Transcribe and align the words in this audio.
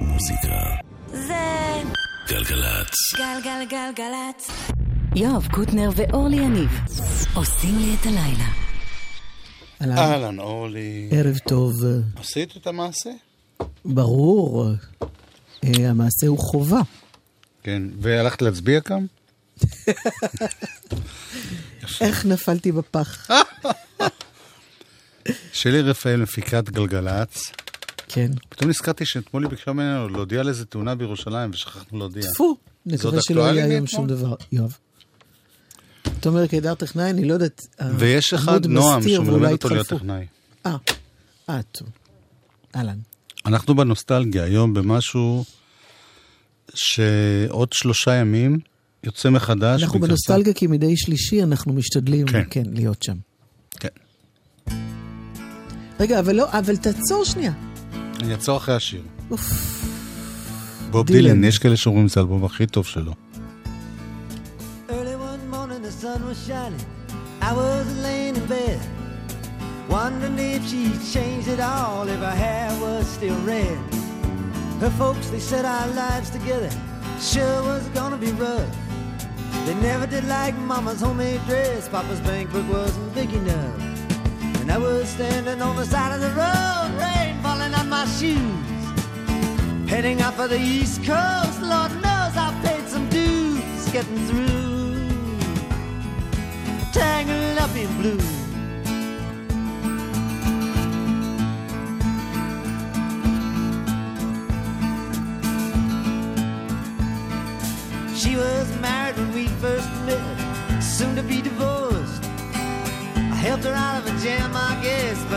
מוזיקה. 0.00 0.76
זה 1.12 1.34
גלגלצ. 2.28 2.94
גלגלגלגלצ. 3.16 4.50
יואב 5.16 5.46
קוטנר 5.52 5.90
ואורלי 5.96 6.36
יניב 6.36 6.70
עושים 7.34 7.78
לי 7.78 7.94
את 8.00 8.06
הלילה. 8.06 8.44
אהלן, 9.82 9.98
אהלן, 9.98 10.38
אורלי. 10.38 11.08
ערב 11.12 11.38
טוב. 11.38 11.72
עשית 12.16 12.56
את 12.56 12.66
המעשה? 12.66 13.10
ברור, 13.84 14.66
אה, 15.64 15.90
המעשה 15.90 16.26
הוא 16.26 16.38
חובה. 16.38 16.80
כן. 17.62 17.82
והלכת 18.00 18.42
להצביע 18.42 18.80
כאן? 18.80 19.06
איך 22.00 22.26
נפלתי 22.26 22.72
בפח? 22.72 23.28
שלי 25.52 25.80
רפאל, 25.80 26.16
מפיקת 26.16 26.70
גלגלצ. 26.70 27.52
כן. 28.14 28.30
פתאום 28.48 28.70
נזכרתי 28.70 29.06
שאתמול 29.06 29.42
היא 29.42 29.50
ביקשה 29.50 29.72
ממנו 29.72 30.08
להודיע 30.08 30.40
על 30.40 30.48
איזה 30.48 30.64
תאונה 30.64 30.94
בירושלים, 30.94 31.50
ושכחנו 31.50 31.98
להודיע. 31.98 32.22
טפו, 32.34 32.56
נקווה 32.86 33.22
שלא 33.22 33.40
אקטואלי 33.40 33.60
יהיה 33.60 33.70
היום? 33.70 33.86
שום 33.86 34.06
דבר. 34.06 34.34
יואב. 34.52 34.76
תומר 36.20 36.46
קידר 36.46 36.74
טכנאי, 36.74 37.10
אני 37.10 37.24
לא 37.24 37.34
יודעת. 37.34 37.60
ויש 37.98 38.34
אחד, 38.34 38.66
נועם, 38.66 38.98
מסתיר 38.98 39.14
שהוא 39.14 39.26
ואולי 39.26 39.40
מלמד 39.40 39.52
אותו 39.52 39.68
להיות. 39.68 39.86
טכנאי. 39.86 40.26
אה, 40.66 40.76
אה, 41.50 41.60
טוב. 41.62 41.88
אהלן. 42.76 42.98
אנחנו 43.46 43.74
בנוסטלגיה, 43.74 44.44
היום 44.44 44.74
במשהו 44.74 45.44
שעוד 46.74 47.68
שלושה 47.72 48.14
ימים 48.14 48.58
יוצא 49.04 49.30
מחדש. 49.30 49.82
אנחנו 49.82 50.00
בנוסטלגיה 50.00 50.54
כי 50.54 50.66
מדי 50.66 50.96
שלישי 50.96 51.42
אנחנו 51.42 51.72
משתדלים, 51.72 52.26
כן. 52.26 52.42
כן, 52.50 52.64
להיות 52.72 53.02
שם. 53.02 53.16
כן. 53.80 53.88
רגע, 56.00 56.20
אבל 56.20 56.36
לא, 56.36 56.46
אבל 56.50 56.76
תעצור 56.76 57.24
שנייה. 57.24 57.73
אני 58.20 58.32
אעצור 58.32 58.56
אחרי 58.56 58.74
השיר. 58.74 59.02
בוב 60.90 61.06
דילן. 61.06 61.44
יש 61.44 61.58
כאלה 61.58 61.76
שאומרים 61.76 62.08
זה 62.08 62.20
האלבום 62.20 62.44
הכי 62.44 62.66
טוב 62.66 62.86
שלו. 62.86 63.12
Early 64.88 65.16
one 65.16 65.54
morning 65.54 65.82
the 65.82 66.04
sun 66.04 66.20
was 66.28 66.38
shining. 66.48 66.84
I 67.42 67.52
was 67.52 67.86
laying 68.06 68.36
in 68.40 68.46
bed, 68.46 68.80
wondering 69.90 70.38
if 70.38 70.62
she'd 70.70 71.00
changed 71.14 71.48
it 71.54 71.60
all, 71.60 72.04
if 72.14 72.20
her 72.28 72.38
hair 72.44 72.70
was 72.84 73.04
still 73.16 73.38
red. 73.52 73.78
Her 74.82 74.92
folks, 75.00 75.26
they 75.32 75.42
said 75.50 75.64
our 75.76 75.88
lives 76.02 76.30
together 76.38 76.72
sure 77.20 77.62
was 77.62 77.84
gonna 77.88 78.16
be 78.16 78.32
rough. 78.32 78.68
They 79.66 79.74
never 79.74 80.06
did 80.06 80.24
like 80.24 80.54
Mama's 80.56 81.00
homemade 81.00 81.40
dress, 81.46 81.88
Papa's 81.88 82.20
bank 82.20 82.52
book 82.52 82.68
wasn't 82.70 83.14
big 83.14 83.32
enough. 83.32 83.93
And 84.64 84.72
I 84.72 84.78
was 84.78 85.10
standing 85.10 85.60
on 85.60 85.76
the 85.76 85.84
side 85.84 86.14
of 86.14 86.22
the 86.22 86.30
road, 86.30 86.98
rain 86.98 87.38
falling 87.42 87.74
on 87.74 87.86
my 87.90 88.06
shoes. 88.06 88.82
Heading 89.86 90.22
out 90.22 90.36
for 90.36 90.48
the 90.48 90.58
East 90.58 91.04
Coast, 91.04 91.60
Lord 91.60 91.92
knows 91.96 92.34
I 92.34 92.58
paid 92.64 92.88
some 92.88 93.06
dues 93.10 93.92
getting 93.92 94.26
through. 94.26 94.96
Tangled 96.94 97.58
up 97.58 97.76
in 97.76 97.94
blue. 98.00 98.43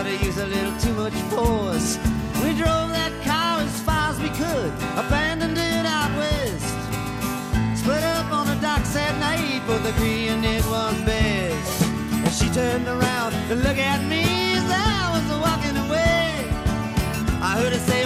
I 0.06 0.16
used 0.24 0.38
a 0.38 0.46
little 0.46 0.78
too 0.80 0.94
much 0.94 1.18
force. 1.34 1.98
We 2.44 2.54
drove 2.54 2.90
that 2.94 3.12
car 3.24 3.62
as 3.62 3.82
far 3.82 4.12
as 4.12 4.20
we 4.20 4.30
could, 4.30 4.72
abandoned 4.96 5.58
it 5.58 5.86
out 5.86 6.12
west. 6.16 6.78
Split 7.80 8.04
up 8.04 8.32
on 8.32 8.46
the 8.48 8.56
docks 8.62 8.96
at 8.96 9.18
night, 9.20 9.62
both 9.66 9.86
agreeing 9.94 10.44
it 10.44 10.64
was 10.68 10.96
best. 11.02 11.82
And 12.24 12.32
she 12.32 12.48
turned 12.50 12.88
around 12.88 13.32
to 13.50 13.56
look 13.56 13.78
at 13.78 14.02
me 14.06 14.24
as 14.60 14.68
I 14.70 15.02
was 15.16 15.26
walking 15.42 15.78
away. 15.86 16.46
I 17.42 17.58
heard 17.60 17.74
her 17.74 17.80
say 17.80 17.97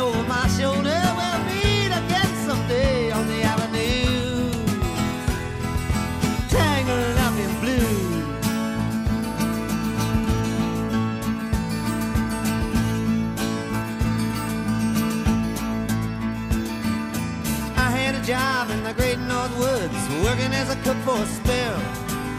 cook 20.84 20.98
for 21.06 21.18
a 21.18 21.26
spell. 21.26 21.78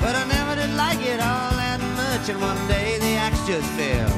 But 0.01 0.15
I 0.17 0.25
never 0.27 0.55
did 0.57 0.75
like 0.75 1.01
it 1.01 1.21
all 1.21 1.53
that 1.63 1.81
much, 1.95 2.29
and 2.29 2.41
one 2.41 2.59
day 2.67 2.99
the 2.99 3.15
axe 3.15 3.41
just 3.47 3.69
fell. 3.79 4.11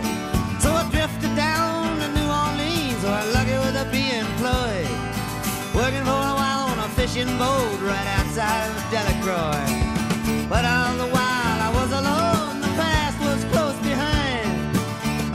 So 0.60 0.72
I 0.72 0.88
drifted 0.90 1.34
down 1.36 2.00
to 2.00 2.08
New 2.16 2.28
Orleans, 2.42 3.00
where 3.04 3.20
I 3.20 3.24
lucky 3.36 3.56
with 3.64 3.76
a 3.76 3.86
be 3.92 4.04
employed. 4.16 4.92
Working 5.76 6.04
for 6.08 6.20
a 6.32 6.34
while 6.40 6.64
on 6.72 6.78
a 6.78 6.88
fishing 6.96 7.32
boat 7.36 7.78
right 7.84 8.08
outside 8.16 8.72
of 8.72 8.80
Delacroix. 8.88 9.68
But 10.48 10.64
all 10.64 10.96
the 10.96 11.10
while 11.12 11.58
I 11.68 11.70
was 11.78 11.90
alone, 11.92 12.60
the 12.64 12.72
past 12.80 13.16
was 13.20 13.40
close 13.52 13.78
behind. 13.84 14.48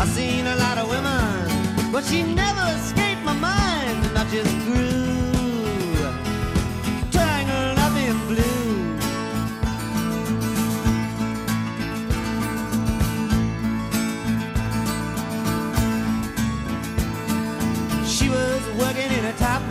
I 0.01 0.05
seen 0.05 0.47
a 0.47 0.55
lot 0.55 0.77
of 0.81 0.89
women, 0.89 1.91
but 1.91 2.03
she 2.05 2.23
never 2.23 2.65
escaped 2.77 3.23
my 3.23 3.33
mind, 3.33 3.97
and 4.07 4.17
I 4.17 4.25
just 4.31 4.58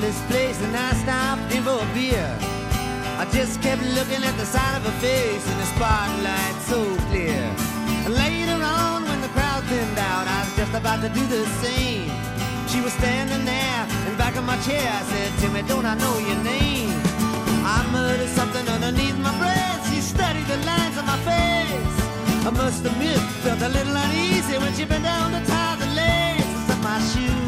topless 0.08 0.30
place, 0.30 0.60
and 0.62 0.76
I 0.76 0.92
stopped 0.94 1.54
in 1.54 1.62
for 1.62 1.78
a 1.80 1.94
beer. 1.94 2.28
I 3.18 3.28
just 3.32 3.60
kept 3.60 3.82
looking 3.82 4.22
at 4.24 4.36
the 4.36 4.46
side 4.46 4.76
of 4.76 4.84
her 4.84 4.98
face 5.00 5.44
in 5.50 5.56
the 5.58 5.68
spotlight 5.74 6.56
so 6.62 6.80
clear. 7.08 7.40
And 8.06 8.14
later 8.14 8.58
on, 8.62 9.04
when 9.04 9.20
the 9.20 9.28
crowd 9.28 9.64
thinned 9.64 9.98
out, 9.98 10.26
I 10.26 10.44
was 10.44 10.56
just 10.56 10.74
about 10.74 11.00
to 11.02 11.08
do 11.08 11.24
the 11.26 11.44
same. 11.64 12.10
She 12.68 12.80
was 12.80 12.92
standing 12.92 13.44
there 13.44 13.82
in 14.06 14.16
back 14.16 14.36
of 14.36 14.44
my 14.44 14.58
chair. 14.66 14.88
I 15.00 15.02
said, 15.10 15.30
Timmy, 15.40 15.62
don't 15.62 15.86
I 15.86 15.94
know 15.94 16.18
your 16.18 16.40
name? 16.44 16.94
I 17.64 17.78
muttered 17.92 18.28
something 18.28 18.66
underneath 18.68 19.18
my 19.18 19.34
breath. 19.38 19.82
She 19.90 20.00
studied 20.00 20.46
the 20.46 20.58
lines 20.64 20.96
on 20.96 21.06
my 21.06 21.18
face. 21.28 21.96
I 22.46 22.50
must 22.50 22.84
admit, 22.84 23.20
felt 23.44 23.60
a 23.62 23.68
little 23.68 23.96
uneasy 23.96 24.56
when 24.58 24.72
she 24.74 24.84
bent 24.84 25.04
down 25.04 25.32
to 25.32 25.40
tie 25.50 25.76
the 25.76 25.90
laces 26.00 26.70
of 26.70 26.78
my 26.82 26.98
shoe. 27.10 27.47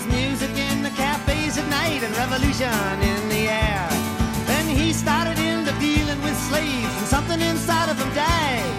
was 0.00 0.14
music 0.14 0.50
in 0.56 0.82
the 0.82 0.90
cafes 0.90 1.58
at 1.58 1.68
night 1.68 2.02
and 2.02 2.14
revolution 2.16 2.72
in 3.02 3.28
the 3.28 3.48
air. 3.48 3.88
Then 4.46 4.66
he 4.66 4.92
started 4.92 5.38
into 5.38 5.72
dealing 5.78 6.20
with 6.22 6.36
slaves 6.48 6.94
and 6.98 7.06
something 7.06 7.40
inside 7.40 7.88
of 7.90 7.98
him 7.98 8.12
died. 8.14 8.72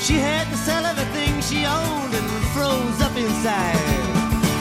She 0.00 0.14
had 0.14 0.46
to 0.50 0.56
sell 0.56 0.84
everything 0.84 1.40
she 1.40 1.66
owned 1.66 2.14
and 2.14 2.28
froze 2.54 3.00
up 3.00 3.16
inside. 3.16 3.78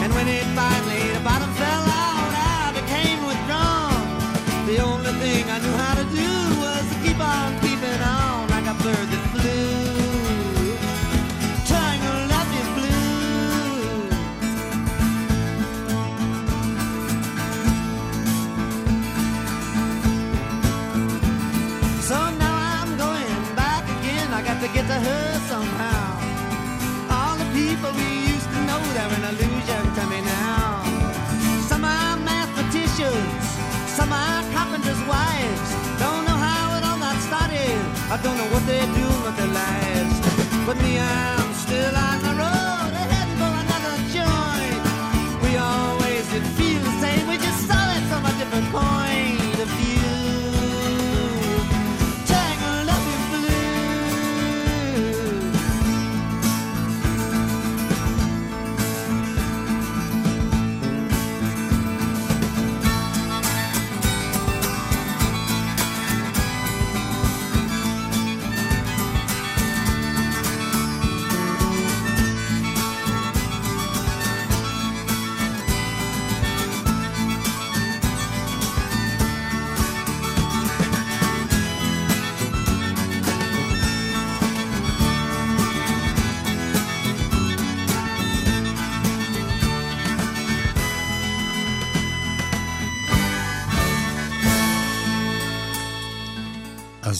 And 0.03 0.13
when 0.13 0.27
it 0.27 0.45
finally, 0.55 1.03
the 1.13 1.23
bottom 1.23 1.51
fell 1.53 1.85
out, 2.07 2.31
I 2.35 2.71
became 2.79 3.19
withdrawn. 3.29 4.03
The 4.65 4.79
only 4.79 5.13
thing 5.21 5.43
I 5.49 5.59
knew 5.59 5.75
how 5.83 5.95
to 5.95 6.05
do 6.15 6.32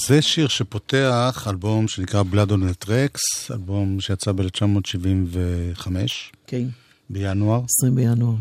זה 0.08 0.22
שיר 0.22 0.48
שפותח 0.48 1.48
אלבום 1.50 1.88
שנקרא 1.88 2.24
Blood 2.32 2.50
on 2.50 2.52
the 2.52 2.86
Tracks, 2.86 3.54
אלבום 3.54 4.00
שיצא 4.00 4.32
ב-1975, 4.32 5.88
כן, 6.48 6.64
בינואר, 7.10 7.62
20 7.80 7.96
בינואר. 7.96 8.36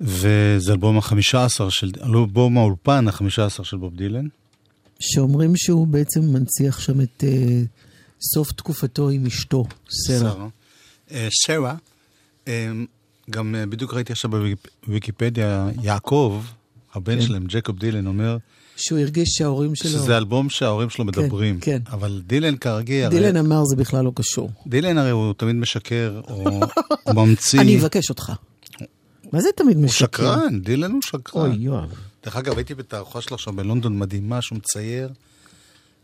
וזה 0.00 0.72
אלבום 0.72 0.98
החמישה 0.98 1.44
עשר 1.44 1.68
של, 1.68 1.90
אלבום 2.02 2.58
האולפן 2.58 3.08
החמישה 3.08 3.46
עשר 3.46 3.62
של 3.62 3.76
בוב 3.76 3.96
דילן. 3.96 4.26
שאומרים 5.00 5.56
שהוא 5.56 5.86
בעצם 5.86 6.20
מנציח 6.20 6.80
שם 6.80 7.00
את 7.00 7.24
אה, 7.26 7.62
סוף 8.34 8.52
תקופתו 8.52 9.08
עם 9.08 9.26
אשתו, 9.26 9.64
סרה. 10.06 10.48
שרה, 11.30 11.74
אה, 12.48 12.72
גם 13.30 13.54
אה, 13.54 13.66
בדיוק 13.66 13.94
ראיתי 13.94 14.12
עכשיו 14.12 14.30
בוויקיפדיה, 14.86 15.68
יעקב, 15.82 16.44
הבן 16.94 17.20
כן. 17.20 17.26
שלהם, 17.26 17.44
ג'קוב 17.46 17.78
דילן, 17.78 18.06
אומר 18.06 18.36
שהוא 18.76 18.98
הרגיש 18.98 19.28
שההורים 19.28 19.74
שלו... 19.74 19.90
שזה 19.90 20.16
אלבום 20.16 20.50
שההורים 20.50 20.90
שלו 20.90 21.04
מדברים. 21.04 21.60
כן. 21.60 21.78
אבל 21.90 22.22
דילן 22.26 22.56
כרגיל, 22.56 23.04
הרי- 23.04 23.14
דילן 23.20 23.36
אמר 23.36 23.64
זה 23.64 23.76
בכלל 23.76 24.04
לא 24.04 24.12
קשור. 24.14 24.50
דילן 24.66 24.98
הרי 24.98 25.10
הוא 25.10 25.34
תמיד 25.36 25.56
משקר, 25.56 26.20
או 26.28 26.48
הוא 27.04 27.14
ממציא. 27.14 27.60
אני 27.60 27.80
אבקש 27.80 28.10
אותך. 28.10 28.32
מה 29.32 29.40
זה 29.40 29.48
תמיד 29.56 29.76
הוא 29.76 29.84
משקר? 29.84 30.06
שקרן, 30.06 30.60
דילן 30.60 30.90
הוא 30.90 31.00
שקרן. 31.02 31.50
אוי, 31.50 31.56
יואב. 31.58 31.92
דרך 32.24 32.36
אגב, 32.36 32.56
הייתי 32.56 32.74
בתערוכה 32.74 33.20
שלו 33.20 33.34
עכשיו 33.34 33.52
בלונדון 33.52 33.98
מדהימה, 33.98 34.42
שהוא 34.42 34.58
מצייר 34.58 35.08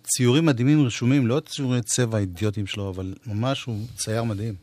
ציורים 0.04 0.46
מדהימים 0.46 0.86
רשומים, 0.86 1.26
לא 1.26 1.40
ציורי 1.40 1.80
צבע 1.82 2.18
אידיוטיים 2.18 2.66
שלו, 2.66 2.90
אבל 2.90 3.14
ממש 3.26 3.64
הוא 3.64 3.78
צייר 3.96 4.22
מדהים. 4.24 4.54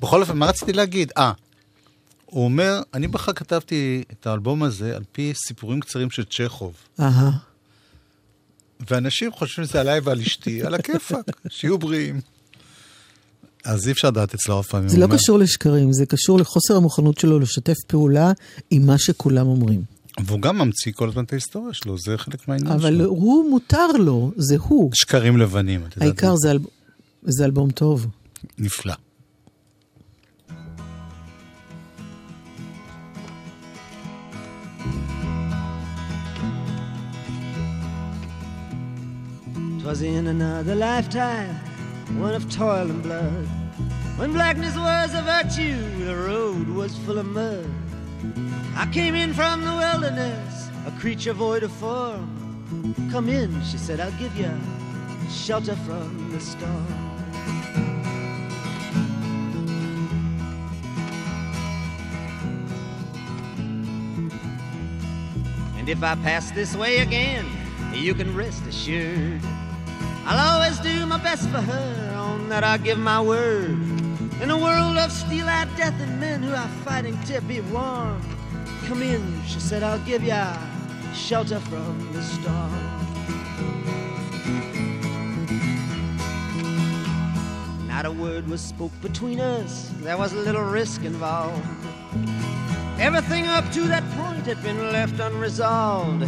בכל 0.00 0.20
אופן, 0.20 0.36
מה 0.38 0.46
רציתי 0.46 0.72
להגיד? 0.72 1.12
אה, 1.18 1.32
הוא 2.32 2.44
אומר, 2.44 2.82
אני 2.94 3.08
בכלל 3.08 3.34
כתבתי 3.34 4.02
את 4.12 4.26
האלבום 4.26 4.62
הזה 4.62 4.96
על 4.96 5.02
פי 5.12 5.32
סיפורים 5.46 5.80
קצרים 5.80 6.10
של 6.10 6.24
צ'כוב, 6.24 6.74
אהה. 7.00 7.30
ואנשים 8.90 9.32
חושבים 9.32 9.66
שזה 9.66 9.80
עליי 9.80 10.00
ועל 10.00 10.20
אשתי, 10.20 10.62
על 10.66 10.74
הכיפאק, 10.74 11.40
שיהיו 11.48 11.78
בריאים. 11.78 12.20
אז 13.64 13.86
אי 13.86 13.92
אפשר 13.92 14.08
לדעת 14.08 14.34
אצלו 14.34 14.60
אף 14.60 14.68
פעם. 14.68 14.88
זה 14.88 14.98
לא 14.98 15.06
קשור 15.06 15.38
לשקרים, 15.38 15.92
זה 15.92 16.06
קשור 16.06 16.38
לחוסר 16.38 16.76
המוכנות 16.76 17.18
שלו 17.18 17.38
לשתף 17.38 17.76
פעולה 17.86 18.32
עם 18.70 18.86
מה 18.86 18.98
שכולם 18.98 19.46
אומרים. 19.46 19.82
והוא 20.24 20.40
גם 20.40 20.58
ממציא 20.58 20.92
כל 20.92 21.08
הזמן 21.08 21.24
את 21.24 21.32
ההיסטוריה 21.32 21.74
שלו, 21.74 21.98
זה 21.98 22.18
חלק 22.18 22.48
מהעניין 22.48 22.72
אבל 22.72 22.94
שלו. 22.94 23.04
הוא 23.04 23.50
מותר 23.50 23.86
לו, 23.98 24.32
זה 24.36 24.56
הוא. 24.58 24.90
שקרים 24.94 25.36
לבנים, 25.36 25.80
את 25.86 25.96
יודעת. 25.96 26.02
העיקר 26.02 26.34
זה 27.22 27.44
אלבום 27.44 27.70
טוב. 27.70 28.06
נפלא. 28.58 28.94
Twas 39.82 40.02
in 40.02 40.28
another 40.28 40.76
lifetime, 40.76 41.56
one 42.20 42.34
of 42.34 42.48
toil 42.48 42.88
and 42.88 43.02
blood. 43.02 43.48
When 44.16 44.32
blackness 44.32 44.76
was 44.76 45.12
a 45.12 45.22
virtue, 45.22 46.04
the 46.04 46.14
road 46.14 46.68
was 46.68 46.96
full 46.98 47.18
of 47.18 47.26
mud. 47.26 47.68
I 48.76 48.88
came 48.92 49.16
in 49.16 49.34
from 49.34 49.62
the 49.62 49.72
wilderness, 49.72 50.68
a 50.86 50.92
creature 51.00 51.32
void 51.32 51.64
of 51.64 51.72
form. 51.72 52.28
Come 53.10 53.28
in, 53.28 53.60
she 53.64 53.76
said, 53.76 53.98
I'll 53.98 54.12
give 54.20 54.36
you 54.36 54.52
shelter 55.28 55.74
from 55.74 56.30
the 56.30 56.38
storm. 56.38 56.86
And 65.76 65.88
if 65.88 66.04
I 66.04 66.14
pass 66.22 66.52
this 66.52 66.76
way 66.76 66.98
again, 66.98 67.44
you 67.92 68.14
can 68.14 68.32
rest 68.36 68.64
assured. 68.68 69.42
I'll 70.24 70.54
always 70.54 70.78
do 70.78 71.04
my 71.06 71.18
best 71.18 71.48
for 71.50 71.60
her, 71.60 72.14
on 72.16 72.48
that 72.48 72.62
I 72.62 72.78
give 72.78 72.98
my 72.98 73.20
word. 73.20 73.70
In 74.40 74.50
a 74.50 74.56
world 74.58 74.96
of 74.96 75.10
steel-eyed 75.10 75.68
death 75.76 76.00
and 76.00 76.20
men 76.20 76.42
who 76.42 76.52
are 76.52 76.68
fighting 76.84 77.20
to 77.24 77.40
be 77.42 77.60
warm. 77.60 78.22
Come 78.86 79.02
in, 79.02 79.42
she 79.46 79.58
said, 79.58 79.82
I'll 79.82 79.98
give 80.00 80.22
ya 80.22 80.56
shelter 81.12 81.60
from 81.60 82.12
the 82.12 82.22
storm. 82.22 82.72
Not 87.86 88.06
a 88.06 88.12
word 88.12 88.48
was 88.48 88.60
spoke 88.60 88.92
between 89.02 89.40
us, 89.40 89.90
there 90.00 90.16
was 90.16 90.32
a 90.32 90.38
little 90.38 90.64
risk 90.64 91.04
involved. 91.04 91.66
Everything 92.98 93.46
up 93.46 93.70
to 93.72 93.82
that 93.88 94.08
point 94.12 94.46
had 94.46 94.62
been 94.62 94.92
left 94.92 95.18
unresolved. 95.18 96.22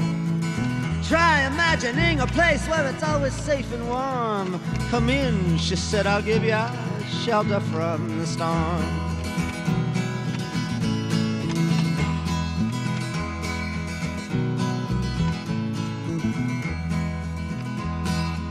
Try 1.08 1.42
imagining 1.42 2.20
a 2.20 2.26
place 2.26 2.66
where 2.66 2.87
it's 2.88 3.02
always 3.02 3.34
safe 3.34 3.70
and 3.75 3.87
warm. 3.88 4.58
Come 4.88 5.11
in, 5.11 5.58
she 5.58 5.76
said, 5.76 6.06
I'll 6.06 6.23
give 6.23 6.42
you 6.42 6.58
shelter 7.23 7.61
from 7.61 8.18
the 8.18 8.26
storm. 8.26 8.82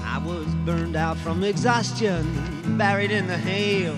I 0.05 0.21
was 0.23 0.45
burned 0.63 0.95
out 0.95 1.17
from 1.17 1.43
exhaustion, 1.43 2.77
buried 2.77 3.09
in 3.09 3.25
the 3.25 3.37
hail, 3.37 3.97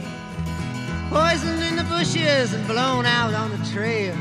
poisoned 1.09 1.61
in 1.61 1.75
the 1.75 1.83
bushes 1.83 2.53
and 2.53 2.65
blown 2.65 3.05
out 3.05 3.33
on 3.33 3.51
the 3.51 3.65
trail. 3.73 4.15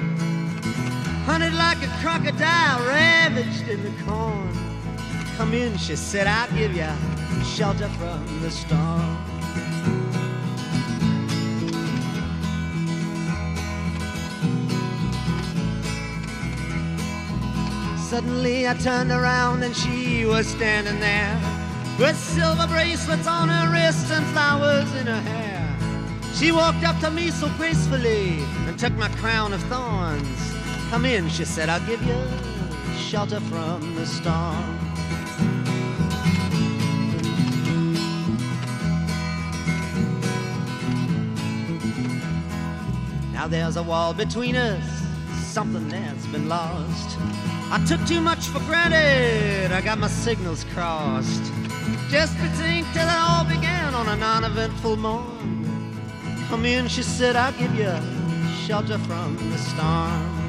Hunted 1.25 1.55
like 1.55 1.74
crocodile, 2.05 2.87
ravaged 2.87 3.67
in 3.67 3.83
the 3.83 4.03
corn. 4.03 4.53
Come 5.39 5.55
in, 5.55 5.75
she 5.79 5.97
said, 5.97 6.27
I'll 6.27 6.53
give 6.55 6.77
you 6.77 6.87
shelter 7.43 7.89
from 7.89 8.43
the 8.43 8.51
storm. 8.51 9.17
Suddenly 17.97 18.69
I 18.69 18.75
turned 18.75 19.11
around 19.11 19.63
and 19.63 19.75
she 19.75 20.27
was 20.27 20.47
standing 20.47 21.01
there 21.01 21.41
with 21.99 22.19
silver 22.19 22.67
bracelets 22.67 23.27
on 23.27 23.49
her 23.49 23.73
wrists 23.73 24.11
and 24.11 24.27
flowers 24.27 24.95
in 24.97 25.07
her 25.07 25.23
hair. 25.23 26.35
She 26.35 26.53
walked 26.53 26.85
up 26.85 27.01
to 27.01 27.11
me 27.11 27.31
so 27.31 27.49
gracefully 27.57 28.41
and 28.67 28.79
took 28.79 28.93
my 28.93 29.09
crown 29.17 29.55
of 29.55 29.63
thorns. 29.63 30.54
Come 30.95 31.07
in, 31.07 31.29
she 31.29 31.45
said, 31.45 31.69
I'll 31.69 31.85
give 31.89 32.01
you 32.05 32.15
shelter 32.97 33.41
from 33.41 33.97
the 33.97 34.07
storm. 34.07 34.79
Now 43.33 43.49
there's 43.49 43.77
a 43.77 43.83
wall 43.83 44.15
between 44.15 44.55
us, 44.55 44.85
something 45.43 45.89
that's 45.89 46.27
been 46.27 46.49
lost. 46.49 47.19
I 47.73 47.85
took 47.89 48.07
too 48.07 48.21
much 48.21 48.47
for 48.47 48.61
granted, 48.61 49.73
I 49.73 49.81
got 49.81 49.99
my 49.99 50.07
signals 50.07 50.63
crossed. 50.73 51.43
Just 52.09 52.39
pretend 52.39 52.87
till 52.93 53.03
it 53.03 53.19
all 53.19 53.45
began 53.45 53.95
on 53.95 54.07
a 54.07 54.17
non 54.17 54.45
eventful 54.45 54.95
morn. 54.99 55.99
Come 56.47 56.65
in, 56.65 56.87
she 56.87 57.03
said, 57.03 57.35
I'll 57.35 57.51
give 57.59 57.75
you 57.75 57.93
shelter 58.65 58.99
from 58.99 59.35
the 59.51 59.59
storm. 59.59 60.44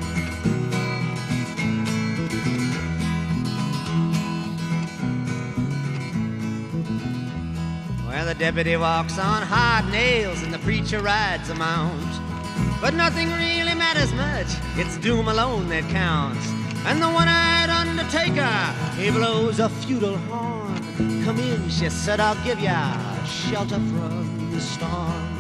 Deputy 8.34 8.75
walks 8.77 9.20
on 9.20 9.44
hard 9.44 9.86
nails 9.91 10.41
and 10.41 10.53
the 10.53 10.60
preacher 10.60 11.00
rides 11.00 11.50
a 11.50 11.55
mount. 11.55 12.01
But 12.82 12.94
nothing 12.94 13.32
really 13.34 13.75
matters 13.75 14.12
much, 14.13 14.48
it's 14.75 14.98
doom 14.98 15.27
alone 15.27 15.70
that 15.70 15.88
counts. 15.89 16.48
And 16.86 17.01
the 17.01 17.10
one-eyed 17.10 17.70
undertaker, 17.70 18.74
he 19.00 19.12
blows 19.12 19.60
a 19.60 19.70
feudal 19.70 20.17
horn. 20.17 21.24
Come 21.24 21.39
in, 21.39 21.70
she 21.70 21.89
said, 21.89 22.20
I'll 22.20 22.41
give 22.44 22.60
ya 22.60 23.24
shelter 23.25 23.75
from 23.75 24.51
the 24.51 24.62
storm. 24.62 25.36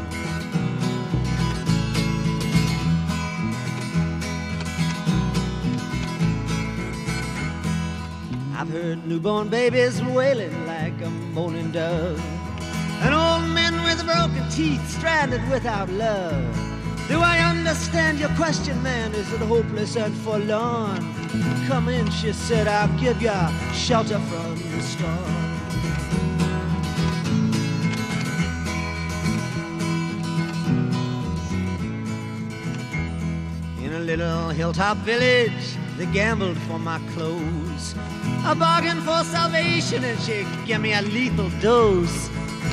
I've 8.57 8.69
heard 8.69 9.05
newborn 9.05 9.49
babies 9.49 10.01
wailing 10.01 10.65
like 10.65 10.99
a 11.01 11.09
moaning 11.09 11.71
dove, 11.71 12.23
and 13.05 13.13
old 13.13 13.47
men 13.53 13.83
with 13.83 14.03
broken 14.03 14.49
teeth 14.49 14.83
stranded 14.89 15.47
without 15.49 15.89
love. 15.89 16.43
Do 17.07 17.21
I 17.21 17.37
understand 17.37 18.17
your 18.19 18.29
question, 18.29 18.81
man? 18.81 19.13
Is 19.13 19.31
it 19.31 19.41
hopeless 19.41 19.95
and 19.95 20.13
forlorn? 20.17 21.01
Come 21.67 21.87
in, 21.87 22.09
she 22.09 22.33
said, 22.33 22.67
I'll 22.67 22.87
give 22.99 23.21
you 23.21 23.31
shelter 23.73 24.19
from 24.19 24.55
the 24.55 24.81
storm. 24.81 25.45
In 33.83 33.93
a 33.93 33.99
little 33.99 34.49
hilltop 34.49 34.97
village, 34.97 35.77
they 35.97 36.07
gambled 36.07 36.57
for 36.67 36.79
my 36.79 36.99
clothes. 37.13 37.93
I 38.43 38.55
bargained 38.55 39.03
for 39.03 39.23
salvation 39.25 40.03
and 40.03 40.19
she 40.21 40.45
gave 40.65 40.81
me 40.81 40.93
a 40.93 41.03
lethal 41.03 41.51
dose. 41.61 42.29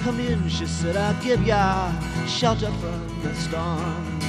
Come 0.00 0.18
in, 0.20 0.48
she 0.48 0.66
said, 0.66 0.96
I'll 0.96 1.22
give 1.22 1.42
ya 1.42 1.92
shelter 2.26 2.72
from 2.72 3.22
the 3.22 3.34
storm. 3.34 4.19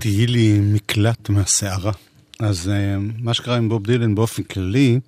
תהיי 0.00 0.26
לי 0.26 0.60
מקלט 0.60 1.28
מהסערה. 1.28 1.92
אז 2.40 2.68
אה, 2.68 2.96
מה 3.18 3.34
שקרה 3.34 3.56
עם 3.56 3.68
בוב 3.68 3.86
דילן 3.86 4.14
באופן 4.14 4.42
כללי, 4.42 5.00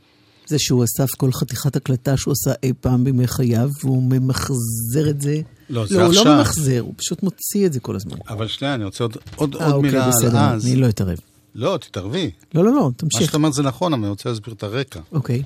זה 0.46 0.58
שהוא 0.58 0.84
אסף 0.84 1.10
כל 1.16 1.32
חתיכת 1.32 1.76
הקלטה 1.76 2.16
שהוא 2.16 2.32
עשה 2.32 2.52
אי 2.62 2.72
פעם 2.80 3.04
בימי 3.04 3.26
חייו, 3.26 3.70
והוא 3.84 4.02
ממחזר 4.02 5.10
את 5.10 5.20
זה. 5.20 5.40
לא, 5.70 5.86
זה 5.86 5.98
לא, 5.98 6.02
הוא 6.02 6.10
עכשיו. 6.10 6.24
לא 6.24 6.36
ממחזר, 6.36 6.80
הוא 6.80 6.94
פשוט 6.96 7.22
מוציא 7.22 7.66
את 7.66 7.72
זה 7.72 7.80
כל 7.80 7.96
הזמן. 7.96 8.16
אבל 8.28 8.48
שנייה, 8.48 8.74
אני 8.74 8.84
רוצה 8.84 9.04
עוד, 9.04 9.16
עוד, 9.36 9.56
אה, 9.56 9.66
עוד 9.66 9.74
אוקיי, 9.74 9.90
מילה 9.90 10.04
על 10.04 10.10
בסדר, 10.10 10.38
אז. 10.38 10.66
אני 10.66 10.76
לא 10.76 10.88
אתערב. 10.88 11.18
לא, 11.54 11.78
תתערבי. 11.80 12.30
לא, 12.54 12.64
לא, 12.64 12.72
לא, 12.72 12.84
מה 12.84 12.92
תמשיך. 12.96 13.26
שאת 13.26 13.34
אומרת 13.34 13.52
זה 13.52 13.62
נכון, 13.62 13.92
אבל 13.92 14.02
אני 14.02 14.10
רוצה 14.10 14.28
להסביר 14.28 14.54
את 14.54 14.62
הרקע. 14.62 15.00
אוקיי. 15.12 15.42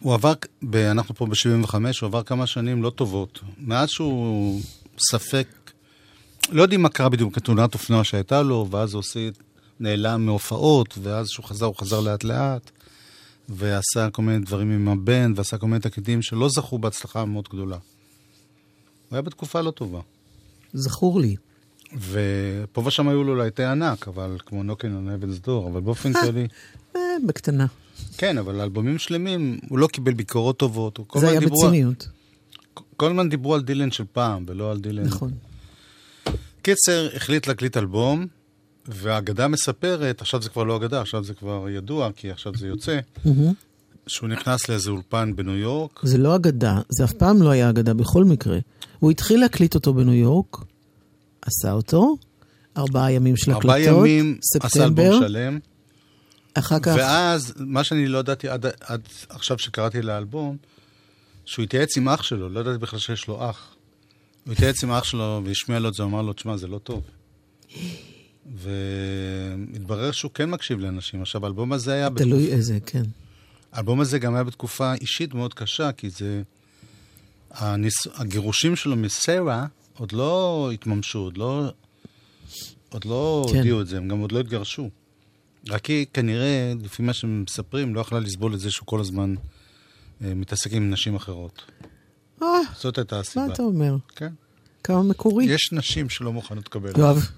הוא 0.00 0.14
עבר, 0.14 0.32
אנחנו 0.74 1.14
פה 1.14 1.26
ב-75, 1.26 1.74
הוא 1.74 2.06
עבר 2.06 2.22
כמה 2.22 2.46
שנים 2.46 2.82
לא 2.82 2.90
טובות. 2.90 3.40
מאז 3.58 3.88
שהוא 3.88 4.60
ספק, 5.10 5.46
לא 6.50 6.62
יודעים 6.62 6.82
מה 6.82 6.88
קרה 6.88 7.08
בדיוק 7.08 7.34
כתאונת 7.34 7.74
אופנוע 7.74 8.04
שהייתה 8.04 8.42
לו, 8.42 8.66
ואז 8.70 8.94
הוא 8.94 8.98
עושה, 8.98 9.28
נעלם 9.80 10.26
מהופעות, 10.26 10.98
ואז 11.02 11.28
כשהוא 11.28 11.44
חזר, 11.44 11.66
הוא 11.66 11.74
חזר 11.78 12.00
לאט 12.00 12.24
לאט, 12.24 12.70
ועשה 13.48 14.10
כל 14.10 14.22
מיני 14.22 14.44
דברים 14.44 14.70
עם 14.70 14.88
הבן, 14.88 15.32
ועשה 15.36 15.58
כל 15.58 15.66
מיני 15.66 15.80
תקליטים 15.80 16.22
שלא 16.22 16.48
זכו 16.48 16.78
בהצלחה 16.78 17.24
מאוד 17.24 17.48
גדולה. 17.50 17.76
הוא 17.76 19.16
היה 19.16 19.22
בתקופה 19.22 19.60
לא 19.60 19.70
טובה. 19.70 20.00
זכור 20.72 21.20
לי. 21.20 21.36
ופה 22.08 22.82
ושם 22.86 23.08
היו 23.08 23.24
לו 23.24 23.36
להיטי 23.36 23.64
ענק, 23.64 24.08
אבל 24.08 24.36
כמו 24.46 24.62
נוקין 24.62 25.08
על 25.08 25.14
אבן 25.14 25.34
סדור, 25.34 25.68
אבל 25.68 25.80
באופן 25.80 26.12
כללי... 26.12 26.46
אה, 26.96 27.00
בקטנה. 27.26 27.66
כן, 28.18 28.38
אבל 28.38 28.60
אלבומים 28.60 28.98
שלמים, 28.98 29.58
הוא 29.68 29.78
לא 29.78 29.86
קיבל 29.86 30.12
ביקורות 30.12 30.56
טובות. 30.56 30.98
זה 31.14 31.28
היה 31.28 31.40
בציניות. 31.40 32.08
כל 32.96 33.06
הזמן 33.10 33.28
דיברו 33.28 33.54
על 33.54 33.62
דילן 33.62 33.90
של 33.90 34.04
פעם, 34.12 34.44
ולא 34.48 34.70
על 34.70 34.80
דילן... 34.80 35.02
נכון. 35.02 35.32
קיצר, 36.62 37.08
החליט 37.16 37.46
להקליט 37.46 37.76
אלבום, 37.76 38.26
והאגדה 38.86 39.48
מספרת, 39.48 40.20
עכשיו 40.20 40.42
זה 40.42 40.48
כבר 40.48 40.64
לא 40.64 40.76
אגדה, 40.76 41.00
עכשיו 41.00 41.24
זה 41.24 41.34
כבר 41.34 41.68
ידוע, 41.68 42.10
כי 42.16 42.30
עכשיו 42.30 42.52
זה 42.56 42.66
יוצא, 42.66 42.98
מהמם. 43.24 43.52
שהוא 44.06 44.28
נכנס 44.28 44.68
לאיזה 44.68 44.90
אולפן 44.90 45.36
בניו 45.36 45.56
יורק, 45.56 46.00
זה 46.02 46.18
לא 46.18 46.36
אגדה, 46.36 46.80
זה 46.88 47.04
אף 47.04 47.12
פעם 47.12 47.42
לא 47.42 47.50
היה 47.50 47.70
אגדה 47.70 47.94
בכל 47.94 48.24
מקרה. 48.24 48.58
הוא 48.98 49.10
התחיל 49.10 49.40
להקליט 49.40 49.74
אותו 49.74 49.94
בניו 49.94 50.14
יורק, 50.14 50.56
עשה 51.42 51.72
אותו, 51.72 52.16
ארבעה 52.76 53.12
ימים 53.12 53.36
של 53.36 53.52
ארבעה 53.52 53.76
הקלטות, 53.76 54.06
ימים 54.06 54.38
עשה 54.42 54.68
ספטמבר, 54.68 55.02
אלבום 55.02 55.22
שלם, 55.28 55.58
אחר 56.54 56.78
כך, 56.80 56.94
ואז, 56.98 57.54
מה 57.56 57.84
שאני 57.84 58.08
לא 58.08 58.18
ידעתי 58.18 58.48
עד, 58.48 58.66
עד 58.80 59.00
עכשיו 59.28 59.58
שקראתי 59.58 60.02
לאלבום, 60.02 60.56
שהוא 61.44 61.62
התייעץ 61.62 61.96
עם 61.96 62.08
אח 62.08 62.22
שלו, 62.22 62.48
לא 62.48 62.60
ידעתי 62.60 62.78
בכלל 62.78 62.98
שיש 62.98 63.28
לו 63.28 63.50
אח. 63.50 63.71
הוא 64.46 64.52
התייעץ 64.52 64.84
עם 64.84 64.90
אח 64.90 65.04
שלו 65.04 65.42
והשמיע 65.44 65.78
לו 65.78 65.88
את 65.88 65.94
זה, 65.94 66.02
אמר 66.02 66.22
לו, 66.22 66.32
תשמע, 66.32 66.56
זה 66.56 66.66
לא 66.66 66.78
טוב. 66.78 67.02
והתברר 68.54 70.12
שהוא 70.12 70.30
כן 70.30 70.50
מקשיב 70.50 70.78
לאנשים. 70.78 71.22
עכשיו, 71.22 71.44
האלבום 71.44 71.72
הזה 71.72 71.92
היה... 71.92 72.08
תלוי 72.16 72.52
איזה, 72.52 72.78
כן. 72.86 73.02
האלבום 73.72 74.00
הזה 74.00 74.18
גם 74.18 74.34
היה 74.34 74.44
בתקופה 74.44 74.94
אישית 74.94 75.34
מאוד 75.34 75.54
קשה, 75.54 75.92
כי 75.92 76.10
זה... 76.10 76.42
הניס... 77.50 77.94
הגירושים 78.14 78.76
שלו 78.76 78.96
מסרה 78.96 79.66
עוד 79.98 80.12
לא 80.12 80.70
התממשו, 80.74 81.18
עוד 81.18 81.36
לא, 81.36 81.72
עוד 82.88 83.04
לא 83.04 83.46
כן. 83.48 83.56
הודיעו 83.56 83.80
את 83.80 83.86
זה, 83.86 83.96
הם 83.96 84.08
גם 84.08 84.18
עוד 84.18 84.32
לא 84.32 84.40
התגרשו. 84.40 84.90
רק 85.68 85.86
היא 85.86 86.06
כנראה, 86.12 86.72
לפי 86.82 87.02
מה 87.02 87.12
שמספרים, 87.12 87.94
לא 87.94 88.00
יכלה 88.00 88.20
לסבול 88.20 88.54
את 88.54 88.60
זה 88.60 88.70
שהוא 88.70 88.86
כל 88.86 89.00
הזמן 89.00 89.34
אה, 90.24 90.34
מתעסק 90.34 90.72
עם 90.72 90.90
נשים 90.90 91.14
אחרות. 91.14 91.62
אה, 92.42 92.60
זאת 92.78 92.98
הייתה 92.98 93.20
הסיבה. 93.20 93.46
מה 93.46 93.52
אתה 93.52 93.62
אומר? 93.62 93.96
כן. 94.16 94.32
כמה 94.84 95.02
מקורי. 95.02 95.44
יש 95.44 95.72
נשים 95.72 96.08
שלא 96.08 96.32
מוכנות 96.32 96.66
לקבל 96.66 96.90
את 96.90 96.96
זה. 96.96 97.02
יואב, 97.02 97.30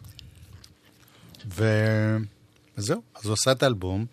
ו... 1.55 1.65
וזהו, 2.79 3.03
אז 3.15 3.27
הוא 3.27 3.33
עשה 3.33 3.53
את 3.53 3.63
האלבום. 3.63 4.07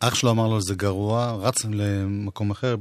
אח 0.00 0.14
שלו 0.14 0.30
אמר 0.30 0.48
לו, 0.48 0.60
זה 0.60 0.74
גרוע, 0.74 1.38
רץ 1.40 1.64
למקום 1.64 2.50
אחר, 2.50 2.76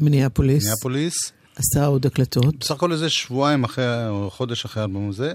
מיניאפוליס, 0.00 0.64
בניאפוליס. 0.64 1.14
עשה 1.56 1.86
עוד 1.86 2.06
הקלטות. 2.06 2.56
בסך 2.60 2.70
הכל 2.70 2.92
איזה 2.92 3.10
שבועיים 3.10 3.64
אחרי, 3.64 4.08
או 4.08 4.30
חודש 4.30 4.64
אחרי 4.64 4.80
האלבום 4.80 5.08
הזה, 5.08 5.34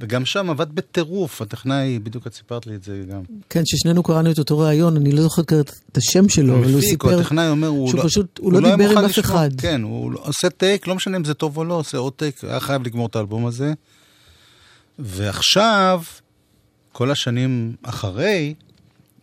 וגם 0.00 0.24
שם 0.24 0.50
עבד 0.50 0.74
בטירוף, 0.74 1.42
הטכנאי, 1.42 1.98
בדיוק 1.98 2.26
את 2.26 2.34
סיפרת 2.34 2.66
לי 2.66 2.74
את 2.74 2.82
זה 2.82 3.02
גם. 3.10 3.20
כן, 3.50 3.62
ששנינו 3.64 4.02
קראנו 4.02 4.30
את 4.30 4.38
אותו 4.38 4.58
ראיון, 4.58 4.96
אני 4.96 5.12
לא 5.12 5.28
כרגע 5.28 5.60
את 5.60 5.96
השם 5.96 6.28
שלו, 6.28 6.58
אבל 6.58 6.72
הוא 6.72 6.80
סיפר 6.80 7.20
הטכנאי 7.20 7.48
אומר, 7.48 7.68
הוא 7.68 7.88
שהוא 7.88 7.98
לא... 7.98 8.04
פשוט, 8.04 8.38
הוא 8.38 8.52
לא 8.52 8.66
היה 8.66 8.76
דיבר 8.76 8.98
עם 8.98 9.04
אף. 9.04 9.18
אחד. 9.18 9.48
כן, 9.58 9.82
הוא 9.82 10.12
לא- 10.12 10.20
עושה 10.22 10.50
טייק, 10.50 10.86
לא 10.86 10.94
משנה 10.94 11.16
אם 11.16 11.24
זה 11.24 11.34
טוב 11.34 11.56
או 11.56 11.64
לא, 11.64 11.74
עושה 11.74 11.98
עוד 11.98 12.12
טייק, 12.12 12.44
היה 12.44 12.60
חייב 12.60 12.86
לגמור 12.86 13.06
את 13.06 13.16
האלבום 13.16 13.46
הזה. 13.46 13.72
ועכשיו, 14.98 16.02
כל 16.92 17.10
השנים 17.10 17.76
אחרי, 17.82 18.54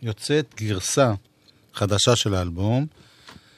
יוצאת 0.02 0.54
גרסה 0.56 1.14
חדשה 1.74 2.16
של 2.16 2.34
האלבום, 2.34 2.86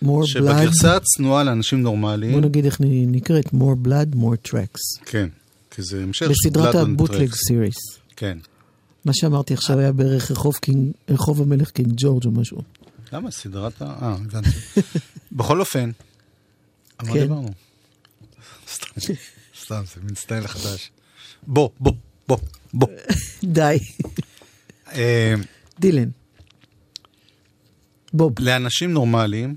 more 0.05 0.09
שבגרסה 0.27 0.97
הצנועה 0.97 1.45
לאנשים 1.45 1.83
בוא 1.83 1.91
נורמליים, 1.91 2.41
נגיד 2.41 2.65
איך 2.65 2.77
נקראת, 2.85 3.47
more 3.47 3.87
blood, 3.87 4.17
more 4.17 4.49
tracks. 4.51 5.05
כן, 5.07 5.29
כי 5.77 5.83
זה 5.83 6.03
המשך 6.03 6.27
של 6.27 6.33
בסדרת 6.33 6.75
ה 6.75 6.82
bootleg. 6.82 7.35
series. 7.35 7.77
כן. 8.17 8.39
מה 9.05 9.13
שאמרתי 9.15 9.55
עכשיו 9.55 9.79
היה 9.79 9.93
בערך 9.93 10.31
רחוב, 10.31 10.57
קינג, 10.57 10.93
רחוב 11.09 11.43
המלך 11.43 11.71
קינג 11.71 11.93
ג'ורג' 11.97 12.25
או 12.25 12.31
משהו. 12.31 12.59
למה? 13.13 13.31
סדרת 13.31 13.83
ה... 13.83 13.85
אה, 13.85 14.17
הבנתי. 14.25 14.49
בכל 15.33 15.61
אופן, 15.61 15.91
על 16.99 17.07
מה 17.07 17.13
כן. 17.13 17.21
דיברנו? 17.21 17.49
סתם, 18.73 19.01
סתם, 19.63 19.83
זה 19.95 20.01
מין 20.03 20.15
סטייל 20.15 20.47
חדש. 20.47 20.91
בוא, 21.47 21.71
בוא, 21.81 21.93
בוא, 22.29 22.39
בוא. 22.75 22.89
די. 23.45 23.79
אה, 24.93 25.35
דילן. 25.81 26.09
בוב. 28.13 28.33
לאנשים 28.41 28.93
נורמליים, 28.93 29.57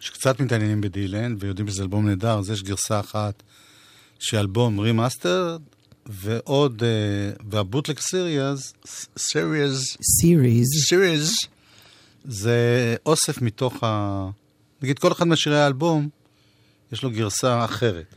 שקצת 0.00 0.40
מתעניינים 0.40 0.80
בדילן 0.80 1.36
ויודעים 1.38 1.68
שזה 1.68 1.82
אלבום 1.82 2.08
נהדר, 2.08 2.38
אז 2.38 2.50
יש 2.50 2.62
גרסה 2.62 3.00
אחת 3.00 3.42
של 4.18 4.36
אלבום 4.36 4.78
remaster, 4.78 5.56
ועוד, 6.06 6.82
אה, 6.82 6.88
וה 7.50 7.61
bootleg 7.61 8.00
series, 8.00 8.72
series, 9.18 9.82
series. 10.20 10.68
series, 10.88 11.30
זה 12.24 12.96
אוסף 13.06 13.42
מתוך 13.42 13.74
ה... 13.82 14.28
נגיד 14.82 14.98
כל 14.98 15.12
אחד 15.12 15.28
משירי 15.28 15.60
האלבום, 15.60 16.08
יש 16.92 17.02
לו 17.02 17.10
גרסה 17.10 17.64
אחרת. 17.64 18.14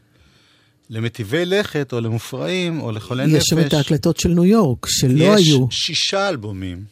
למטיבי 0.90 1.46
לכת, 1.46 1.94
או 1.94 2.02
למופרעים, 2.02 2.82
או 2.82 2.92
לחולי 2.92 3.28
נפש. 3.28 3.36
יש 3.38 3.44
שם 3.50 3.60
את 3.60 3.74
ההקלטות 3.74 4.18
של 4.18 4.30
ניו 4.30 4.46
יורק, 4.46 4.86
שלא 4.90 5.24
יש 5.24 5.48
היו. 5.48 5.68
שישה 5.72 6.30
אלבומים, 6.30 6.86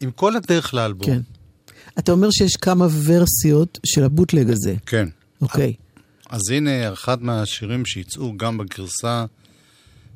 עם 0.00 0.10
כל 0.10 0.36
הדרך 0.36 0.74
לאלבום. 0.74 1.06
כן. 1.06 1.20
אתה 1.98 2.12
אומר 2.12 2.30
שיש 2.30 2.56
כמה 2.56 2.86
ורסיות 3.04 3.78
של 3.86 4.04
הבוטלג 4.04 4.50
הזה. 4.50 4.74
כן. 4.86 5.08
אוקיי. 5.42 5.74
אז 6.30 6.50
הנה 6.50 6.92
אחד 6.92 7.22
מהשירים 7.22 7.86
שיצאו 7.86 8.36
גם 8.36 8.58
בגרסה 8.58 9.24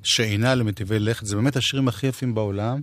שאינה 0.02 0.54
למטיבי 0.54 0.98
לכת, 0.98 1.26
זה 1.26 1.36
באמת 1.36 1.56
השירים 1.56 1.88
הכי 1.88 2.06
יפים 2.06 2.34
בעולם, 2.34 2.80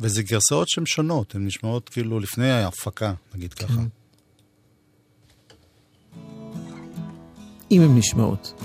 וזה 0.00 0.22
גרסאות 0.22 0.68
שהן 0.68 0.86
שונות, 0.86 1.34
הן 1.34 1.46
נשמעות 1.46 1.88
כאילו 1.88 2.20
לפני 2.20 2.50
ההפקה, 2.50 3.12
נגיד 3.34 3.54
ככה. 3.54 3.80
אם 7.70 7.82
הן 7.82 7.98
נשמעות. 7.98 8.62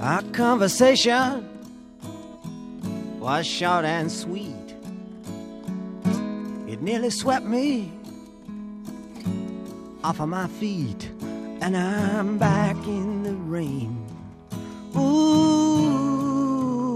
Our 0.00 0.22
conversation 0.36 1.44
was 3.20 3.46
short 3.46 3.84
and 3.84 4.12
sweet. 4.12 4.68
It 6.72 6.82
nearly 6.82 7.10
swept 7.10 7.46
me 7.46 7.68
off 10.04 10.20
of 10.20 10.28
my 10.28 10.46
feet, 10.60 11.13
and 11.64 11.76
I'm 11.78 12.36
back 12.36 12.76
in 12.86 13.22
the 13.22 13.32
rain. 13.32 14.06
Ooh, 14.94 16.24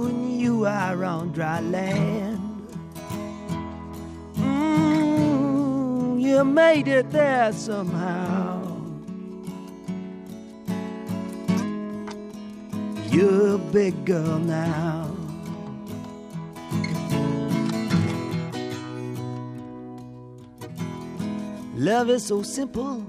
and 0.08 0.38
you 0.38 0.66
are 0.66 1.02
on 1.04 1.32
dry 1.32 1.60
land. 1.60 2.68
Mm, 4.34 6.20
you 6.20 6.44
made 6.44 6.86
it 6.86 7.10
there 7.10 7.50
somehow. 7.54 8.62
You're 13.08 13.54
a 13.54 13.58
big 13.72 14.04
girl 14.04 14.38
now. 14.38 15.10
Love 21.74 22.10
is 22.10 22.26
so 22.26 22.42
simple. 22.42 23.02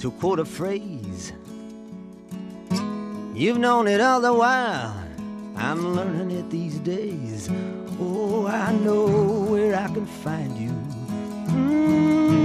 To 0.00 0.10
quote 0.12 0.40
a 0.40 0.46
phrase, 0.46 1.32
you've 3.34 3.58
known 3.58 3.86
it 3.86 4.00
all 4.00 4.22
the 4.22 4.32
while. 4.32 4.96
I'm 5.56 5.94
learning 5.94 6.30
it 6.30 6.48
these 6.48 6.78
days. 6.78 7.50
Oh, 8.00 8.46
I 8.46 8.72
know 8.72 9.04
where 9.50 9.76
I 9.76 9.88
can 9.88 10.06
find 10.06 10.56
you. 10.56 10.70
Mm, 11.52 12.40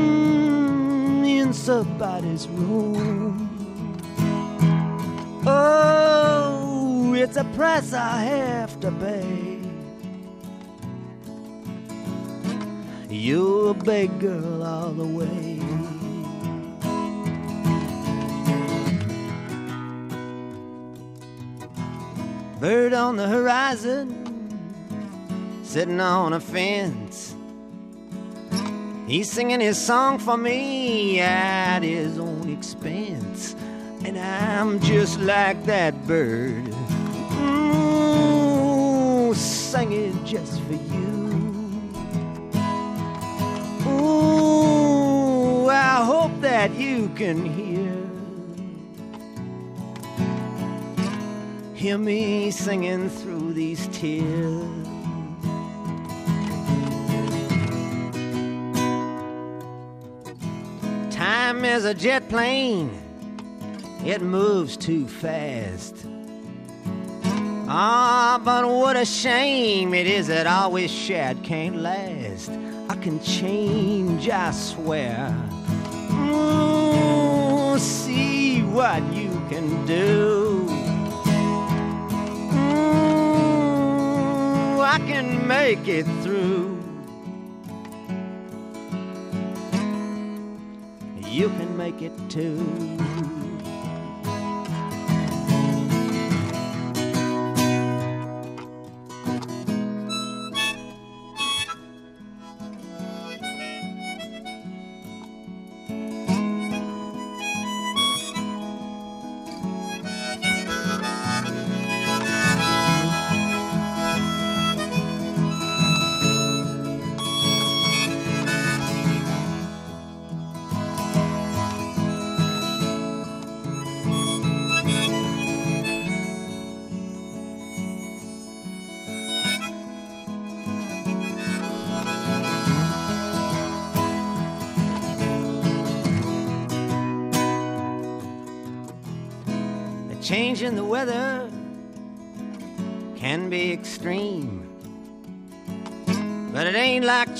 in 1.25 1.53
somebody's 1.53 2.45
room. 2.49 3.49
Oh, 5.47 7.13
it's 7.13 7.37
a 7.37 7.45
price 7.55 7.93
I 7.93 8.17
have 8.23 8.77
to 8.81 8.91
pay. 8.91 9.61
You're 13.09 13.71
a 13.71 13.73
big 13.73 14.19
girl 14.19 14.61
all 14.61 14.91
the 14.91 15.05
way. 15.05 15.64
Bird 22.65 22.93
on 22.95 23.15
the 23.15 23.27
horizon, 23.27 24.09
sitting 25.63 25.99
on 25.99 26.33
a 26.33 26.39
fence. 26.39 27.35
He's 29.05 29.31
singing 29.31 29.59
his 29.59 29.79
song 29.79 30.17
for 30.17 30.35
me 30.35 31.19
at 31.19 31.83
his 31.83 32.17
own 32.17 32.49
expense. 32.49 33.55
And 34.03 34.17
I'm 34.17 34.79
just 34.79 35.19
like 35.19 35.63
that 35.65 36.07
bird. 36.07 36.67
Ooh, 37.39 39.31
singing 39.35 40.25
just 40.25 40.59
for 40.61 40.73
you. 40.73 41.91
Ooh, 43.87 45.69
I 45.69 46.03
hope 46.03 46.41
that 46.41 46.73
you 46.73 47.09
can 47.09 47.45
hear. 47.45 47.64
Hear 51.85 51.99
me 51.99 52.49
singing 52.49 53.11
through 53.11 53.53
these 53.53 53.87
tears. 53.89 54.87
Time 61.13 61.63
is 61.63 61.85
a 61.85 61.93
jet 61.93 62.27
plane 62.27 62.89
it 64.03 64.23
moves 64.23 64.77
too 64.77 65.07
fast. 65.07 66.07
Ah, 67.67 68.41
but 68.43 68.67
what 68.67 68.97
a 68.97 69.05
shame 69.05 69.93
it 69.93 70.07
is 70.07 70.25
that 70.25 70.71
we 70.71 70.87
shared 70.87 71.43
can't 71.43 71.75
last. 71.75 72.49
I 72.89 72.95
can 72.95 73.19
change, 73.19 74.27
I 74.27 74.49
swear. 74.49 75.31
Ooh, 76.13 77.77
see 77.77 78.63
what 78.63 79.03
you 79.13 79.29
can 79.51 79.85
do. 79.85 80.44
I 84.95 84.99
can 84.99 85.45
make 85.45 85.89
it 85.89 86.05
through. 86.23 86.79
You 91.19 91.49
can 91.49 91.75
make 91.75 92.01
it 92.01 92.13
too. 92.29 92.95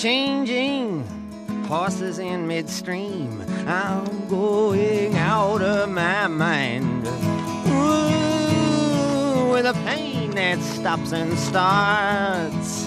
Changing 0.06 1.04
horses 1.68 2.20
in 2.20 2.46
midstream. 2.48 3.42
I'm 3.66 4.28
going 4.28 5.16
out 5.16 5.64
of 5.64 5.90
my 5.90 6.28
mind 6.28 7.08
Ooh, 7.70 9.50
with 9.52 9.66
a 9.66 9.74
pain 9.84 10.30
that 10.36 10.60
stops 10.62 11.12
and 11.12 11.36
starts. 11.40 12.86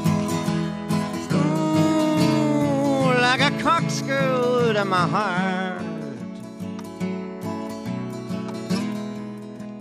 Ooh, 1.32 3.10
like 3.20 3.40
a 3.40 3.50
corkscrew 3.64 4.74
to 4.74 4.84
my 4.84 5.08
heart. 5.08 5.82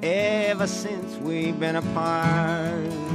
ever 0.02 0.66
since 0.66 1.18
we've 1.18 1.60
been 1.60 1.76
apart. 1.76 3.07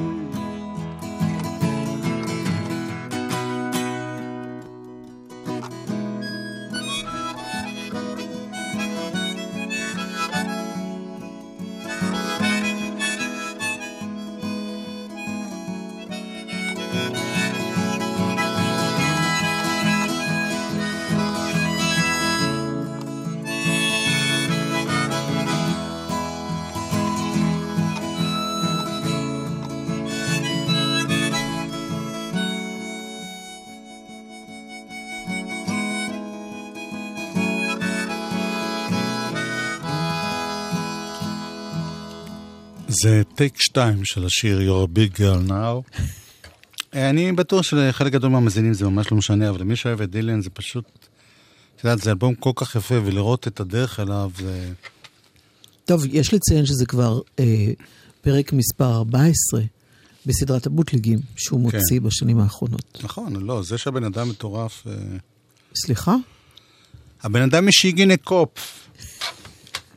זה 43.02 43.22
טייק 43.34 43.60
2 43.60 44.04
של 44.04 44.26
השיר 44.26 44.58
You're 44.58 44.88
a 44.88 44.98
Big 44.98 45.18
Girl 45.18 45.50
Now. 45.50 46.00
אני 46.92 47.32
בטוח 47.32 47.62
שלחלק 47.62 48.12
גדול 48.12 48.30
מהמאזינים 48.30 48.74
זה 48.74 48.84
ממש 48.84 49.12
לא 49.12 49.16
משנה, 49.16 49.48
אבל 49.48 49.60
למי 49.60 49.76
שאוהב 49.76 50.00
את 50.00 50.10
דילן 50.10 50.40
זה 50.40 50.50
פשוט, 50.50 50.84
את 51.76 51.84
יודעת, 51.84 51.98
זה 51.98 52.10
אלבום 52.10 52.34
כל 52.34 52.50
כך 52.54 52.76
יפה, 52.76 52.94
ולראות 53.04 53.48
את 53.48 53.60
הדרך 53.60 54.00
אליו 54.00 54.30
זה... 54.38 54.72
טוב, 55.84 56.04
יש 56.10 56.34
לציין 56.34 56.66
שזה 56.66 56.86
כבר 56.86 57.20
אה, 57.38 57.44
פרק 58.20 58.52
מספר 58.52 58.94
14 58.94 59.60
בסדרת 60.26 60.66
הבוטליגים 60.66 61.18
שהוא 61.36 61.70
כן. 61.70 61.76
מוציא 61.76 62.00
בשנים 62.00 62.40
האחרונות. 62.40 62.98
נכון, 63.04 63.36
לא, 63.36 63.62
זה 63.62 63.78
שהבן 63.78 64.04
אדם 64.04 64.28
מטורף... 64.28 64.86
אה, 64.86 64.92
סליחה? 65.74 66.16
הבן 67.22 67.42
אדם 67.42 67.66
משיגי 67.66 68.16
קופ. 68.16 68.88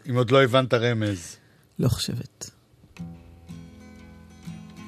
אם 0.09 0.15
עוד 0.15 0.31
לא 0.31 0.43
הבנת 0.43 0.73
רמז. 0.73 1.35
לא 1.79 1.89
חושבת. 1.89 2.54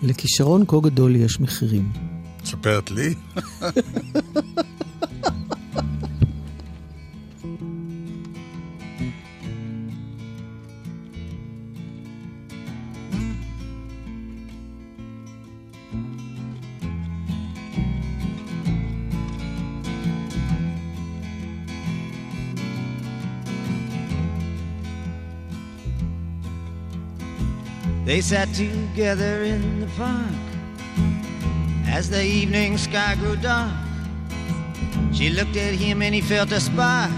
לכישרון 0.03 0.63
כה 0.67 0.77
גדול 0.83 1.15
יש 1.15 1.39
מחירים. 1.39 1.91
ספרת 2.45 2.91
לי? 2.91 3.13
They 28.07 28.21
sat 28.21 28.47
together 28.53 29.43
in 29.43 29.81
the 29.81 29.87
park 29.97 30.31
as 31.85 32.09
the 32.09 32.23
evening 32.23 32.77
sky 32.77 33.15
grew 33.15 33.35
dark. 33.35 33.73
She 35.11 35.29
looked 35.29 35.57
at 35.57 35.73
him 35.73 36.01
and 36.01 36.15
he 36.15 36.21
felt 36.21 36.53
a 36.53 36.61
spark 36.61 37.11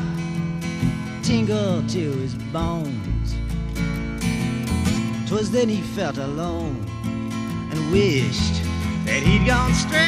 tingle 1.21 1.83
to 1.89 2.11
his 2.13 2.33
bones. 2.51 3.35
Twas 5.29 5.51
then 5.51 5.69
he 5.69 5.81
felt 5.93 6.17
alone 6.17 6.83
and 7.71 7.91
wished 7.91 8.63
that 9.05 9.21
he'd 9.21 9.45
gone 9.45 9.75
straight 9.75 10.01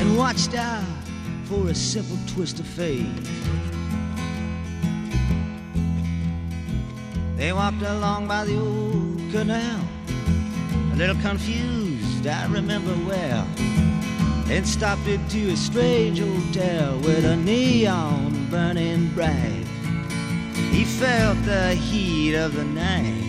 and 0.00 0.16
watched 0.16 0.54
out 0.54 0.82
for 1.44 1.68
a 1.68 1.74
simple 1.74 2.16
twist 2.26 2.58
of 2.58 2.66
fate. 2.66 3.04
They 7.38 7.52
walked 7.52 7.82
along 7.82 8.26
by 8.26 8.44
the 8.46 8.58
old 8.58 9.30
canal, 9.30 9.80
a 10.92 10.96
little 10.96 11.14
confused, 11.22 12.26
I 12.26 12.46
remember 12.46 12.92
well. 13.06 13.46
Then 14.46 14.64
stopped 14.64 15.06
into 15.06 15.52
a 15.52 15.56
strange 15.56 16.18
hotel 16.18 16.98
with 16.98 17.24
a 17.24 17.36
neon 17.36 18.48
burning 18.50 19.14
bright. 19.14 19.66
He 20.72 20.82
felt 20.82 21.40
the 21.44 21.76
heat 21.76 22.34
of 22.34 22.56
the 22.56 22.64
night 22.64 23.22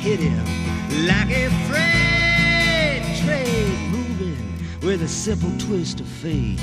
hit 0.00 0.20
him 0.20 0.44
like 1.06 1.30
a 1.30 1.48
freight 1.66 3.02
train 3.24 3.90
moving 3.92 4.54
with 4.82 5.02
a 5.02 5.08
simple 5.08 5.52
twist 5.58 6.00
of 6.00 6.06
fate. 6.06 6.60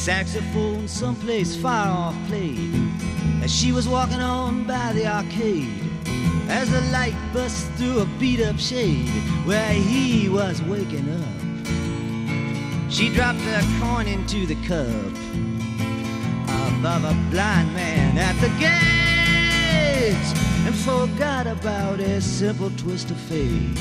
Saxophone 0.00 0.88
someplace 0.88 1.54
far 1.54 1.88
off 1.88 2.16
played 2.26 2.72
as 3.42 3.54
she 3.54 3.70
was 3.70 3.86
walking 3.86 4.22
on 4.22 4.64
by 4.66 4.94
the 4.94 5.06
arcade. 5.06 5.78
As 6.48 6.70
the 6.70 6.80
light 6.90 7.14
bust 7.34 7.70
through 7.72 8.00
a 8.00 8.06
beat 8.18 8.40
up 8.40 8.58
shade 8.58 9.10
where 9.44 9.74
he 9.74 10.30
was 10.30 10.62
waking 10.62 11.06
up, 11.10 12.90
she 12.90 13.10
dropped 13.12 13.40
a 13.40 13.62
coin 13.78 14.06
into 14.06 14.46
the 14.46 14.54
cup 14.66 14.88
above 16.78 17.04
a 17.04 17.14
blind 17.30 17.74
man 17.74 18.16
at 18.16 18.40
the 18.40 18.48
gates 18.58 20.32
and 20.64 20.74
forgot 20.74 21.46
about 21.46 22.00
a 22.00 22.22
simple 22.22 22.70
twist 22.78 23.10
of 23.10 23.18
fate. 23.18 23.78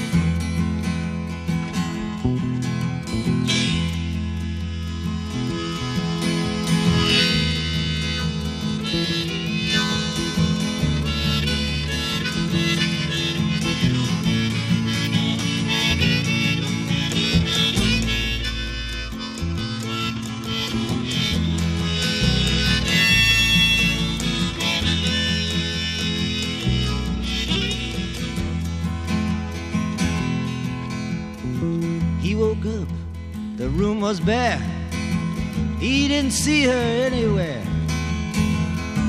Didn't 36.29 36.43
see 36.43 36.63
her 36.65 37.07
anywhere. 37.07 37.63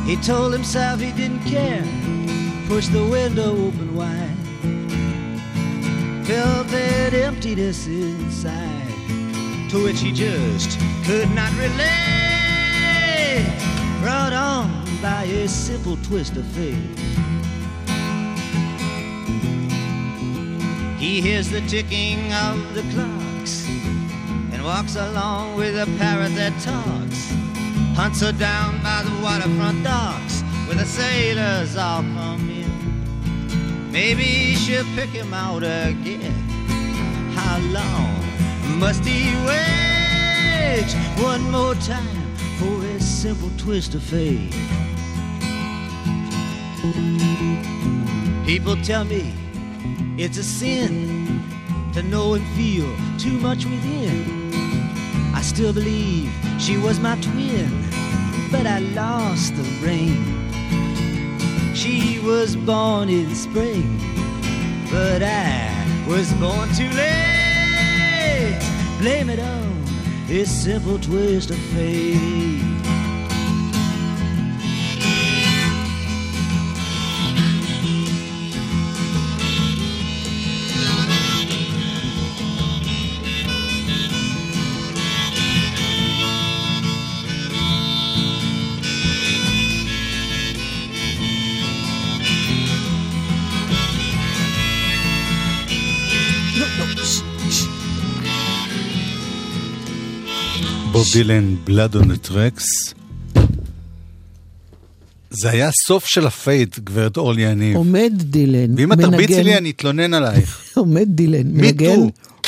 He 0.07 0.17
told 0.17 0.55
himself 0.55 1.01
he 1.01 1.13
didn't 1.13 1.45
care. 1.45 1.85
Pushed 2.67 2.93
the 2.95 3.07
window 3.07 3.53
open 3.67 3.95
wide. 3.95 4.39
Felt 6.27 6.69
that 6.69 7.13
emptiness 7.13 7.87
inside, 7.87 9.69
to 9.69 9.85
which 9.85 10.01
he 10.01 10.13
just 10.13 10.81
could 11.05 11.31
not 11.33 11.53
relate. 11.59 11.85
Brought 14.01 14.33
on 14.33 14.71
by 15.03 15.25
a 15.25 15.47
simple 15.47 15.99
twist 15.99 16.37
of 16.37 16.47
fate. 16.47 16.99
He 20.99 21.21
hears 21.21 21.51
the 21.51 21.61
ticking 21.69 22.33
of 22.33 22.75
the 22.75 22.83
clocks 22.95 23.67
and 24.53 24.65
walks 24.65 24.97
along 24.97 25.57
with 25.57 25.77
a 25.77 25.85
parrot 25.99 26.35
that 26.37 26.59
talks. 26.63 27.00
Hunts 28.01 28.23
her 28.23 28.33
down 28.33 28.83
by 28.83 29.03
the 29.03 29.11
waterfront 29.23 29.85
docks 29.85 30.41
where 30.67 30.75
the 30.75 30.87
sailors 30.87 31.77
all 31.77 32.01
come 32.01 32.49
in. 32.49 33.93
Maybe 33.93 34.55
she'll 34.55 34.87
pick 34.95 35.11
him 35.11 35.35
out 35.35 35.63
again. 35.63 36.33
How 37.35 37.59
long 37.59 38.79
must 38.79 39.05
he 39.05 39.35
wait? 39.45 40.91
One 41.23 41.51
more 41.51 41.75
time 41.75 42.35
for 42.59 42.83
a 42.87 42.99
simple 43.01 43.51
twist 43.59 43.95
of 43.95 44.03
fate. 44.03 44.51
People 48.47 48.77
tell 48.77 49.05
me 49.05 49.35
it's 50.17 50.39
a 50.39 50.43
sin 50.43 51.43
to 51.93 52.03
know 52.03 52.33
and 52.33 52.47
feel 52.57 52.89
too 53.19 53.39
much 53.39 53.67
within. 53.67 54.41
I 55.35 55.43
still 55.43 55.75
believe 55.75 56.33
she 56.59 56.79
was 56.79 56.99
my 56.99 57.17
twin, 57.21 57.80
but 58.51 58.67
I 58.67 58.81
lost 58.81 59.55
the 59.57 59.63
rain. 59.85 60.25
She 61.75 62.19
was 62.21 62.57
born 62.57 63.09
in 63.09 63.35
spring, 63.35 63.99
but 64.91 65.23
I 65.23 66.05
was 66.09 66.33
born 66.35 66.69
too 66.75 66.91
late. 66.91 68.61
Blame 68.99 69.31
it 69.31 69.39
on 69.39 69.85
this 70.27 70.51
simple 70.51 70.99
twist 70.99 71.51
of 71.51 71.59
fate. 71.75 72.70
דילן, 101.13 101.57
on 101.69 102.05
the 102.05 102.29
Tracks. 102.29 102.95
זה 105.31 105.51
היה 105.51 105.71
סוף 105.87 106.05
של 106.07 106.27
ה 106.27 106.34
fight, 106.34 106.79
גברת 106.79 107.17
אורלי 107.17 107.43
יניב. 107.43 107.77
עומד 107.77 108.13
דילן, 108.17 108.79
ואם 108.79 108.93
את 108.93 108.99
תרביצי 108.99 109.43
לי, 109.45 109.59
אני 109.59 109.71
אתלונן 109.71 110.15
עלייך. 110.15 110.65
עומד 110.77 111.07
דילן, 111.09 111.47
מנגן. 111.53 112.01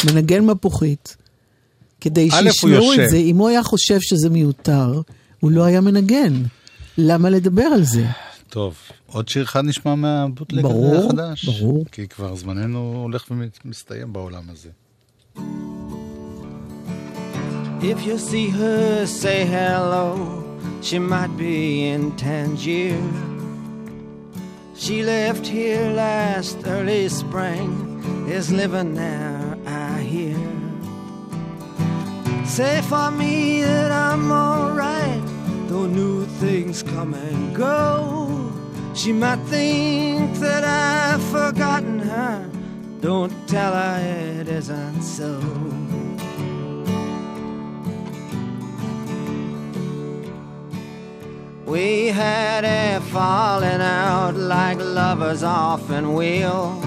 מנגן 0.07 0.45
מפוחית. 0.45 1.17
כדי 2.01 2.31
שישמעו. 2.31 2.93
את 2.93 3.11
זה, 3.11 3.17
אם 3.17 3.37
הוא 3.37 3.49
היה 3.49 3.63
חושב 3.63 3.99
שזה 4.01 4.31
מיותר, 4.31 5.01
הוא 5.41 5.51
לא 5.51 5.65
היה 5.65 5.81
מנגן. 5.81 6.43
למה 6.99 7.31
לדבר 7.31 7.63
על 7.63 7.83
זה? 7.85 8.07
טוב, 8.49 8.75
עוד 9.07 9.29
שיר 9.29 9.45
אחד 9.45 9.65
נשמע 9.65 9.95
מה 9.95 10.10
bootleg 10.10 10.63
ברור, 10.63 11.07
החדש. 11.07 11.45
ברור. 11.45 11.85
כי 11.93 12.09
כבר 12.09 12.37
זמננו 12.37 13.01
הולך 13.03 13.25
ומסתיים 13.65 14.13
בעולם 14.13 14.43
הזה. 14.51 14.69
If 17.85 18.07
you 18.07 18.17
see 18.17 18.49
her, 18.49 19.07
say 19.07 19.45
hello. 19.45 20.39
She 20.83 21.01
might 21.01 21.37
be 21.37 21.89
in 21.89 22.15
Tangier. 22.17 23.03
She 24.77 25.03
left 25.03 25.45
here 25.45 25.91
last 25.91 26.59
early 26.65 27.09
spring, 27.09 28.29
is 28.29 28.53
living 28.53 28.95
there, 28.95 29.59
I 29.67 29.99
hear. 29.99 30.39
Say 32.47 32.83
for 32.83 33.11
me 33.11 33.63
that 33.63 33.91
I'm 33.91 34.31
alright, 34.31 35.23
though 35.67 35.87
new 35.87 36.25
things 36.39 36.85
come 36.85 37.15
and 37.15 37.57
go. 37.57 38.53
She 38.95 39.13
might 39.13 39.43
think 39.47 40.37
that 40.37 40.63
I've 40.63 41.23
forgotten 41.33 41.99
her. 41.99 42.49
Don't 43.01 43.35
tell 43.49 43.73
her 43.75 44.41
it 44.41 44.47
isn't 44.47 45.03
so. 45.03 45.92
We 51.67 52.09
had 52.09 52.65
a 52.65 53.01
falling 53.01 53.81
out 53.81 54.35
like 54.35 54.79
lovers 54.79 55.43
often 55.43 56.15
will. 56.15 56.81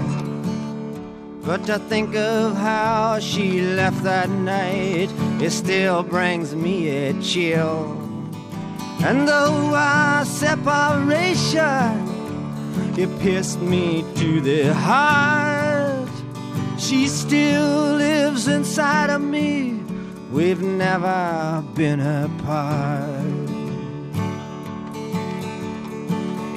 But 1.45 1.65
to 1.67 1.79
think 1.79 2.15
of 2.15 2.55
how 2.57 3.19
she 3.19 3.61
left 3.61 4.03
that 4.03 4.29
night, 4.29 5.09
it 5.41 5.51
still 5.51 6.03
brings 6.03 6.55
me 6.55 6.89
a 6.89 7.13
chill. 7.21 8.01
And 9.03 9.27
though 9.27 9.73
our 9.75 10.25
separation, 10.25 11.61
it 12.97 13.19
pierced 13.19 13.61
me 13.61 14.03
to 14.15 14.41
the 14.41 14.73
heart, 14.73 16.09
she 16.79 17.07
still 17.07 17.95
lives 17.95 18.47
inside 18.47 19.09
of 19.09 19.21
me. 19.21 19.79
We've 20.31 20.61
never 20.61 21.63
been 21.75 21.99
apart. 21.99 23.24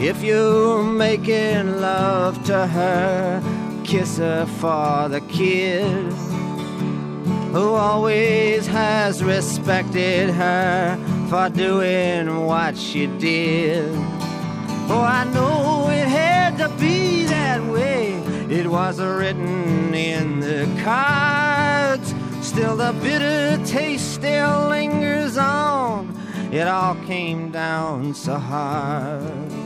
If 0.01 0.23
you're 0.23 0.85
making 0.85 1.81
love 1.81 2.45
to 2.45 2.69
her, 2.69 3.43
kiss 3.83 4.19
her 4.19 4.47
for 4.47 5.09
the 5.09 5.21
kid 5.23 6.13
who 7.53 7.75
always 7.75 8.69
has 8.69 9.25
respected 9.25 10.31
her 10.31 10.97
for 11.29 11.49
doing 11.49 12.47
what 12.47 12.77
she 12.79 13.09
did. 13.09 13.93
Oh, 14.89 15.03
I 15.05 15.25
know 15.35 15.89
it 15.91 16.07
had 16.07 16.59
to 16.59 16.69
be 16.79 17.25
that 17.25 17.61
way. 17.65 18.13
It 18.49 18.69
was 18.69 19.01
written 19.01 19.93
in 19.93 20.39
the 20.39 20.69
cards. 20.85 22.15
Still, 22.41 22.77
the 22.77 22.93
bitter 23.03 23.61
taste 23.67 24.15
still 24.15 24.69
lingers 24.69 25.37
on. 25.37 26.15
It 26.53 26.69
all 26.69 26.95
came 27.07 27.51
down 27.51 28.15
so 28.15 28.37
hard. 28.39 29.58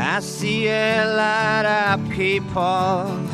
I 0.00 0.20
see 0.20 0.68
a 0.68 1.04
lot 1.16 1.66
of 1.66 2.08
people 2.10 3.28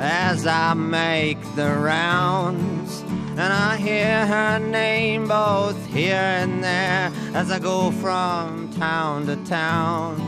as 0.00 0.46
I 0.46 0.72
make 0.74 1.38
the 1.56 1.74
rounds. 1.74 3.02
And 3.32 3.52
I 3.52 3.76
hear 3.76 4.24
her 4.24 4.60
name 4.60 5.26
both 5.26 5.84
here 5.86 6.14
and 6.14 6.62
there 6.62 7.12
as 7.34 7.50
I 7.50 7.58
go 7.58 7.90
from 7.90 8.72
town 8.74 9.26
to 9.26 9.36
town. 9.44 10.20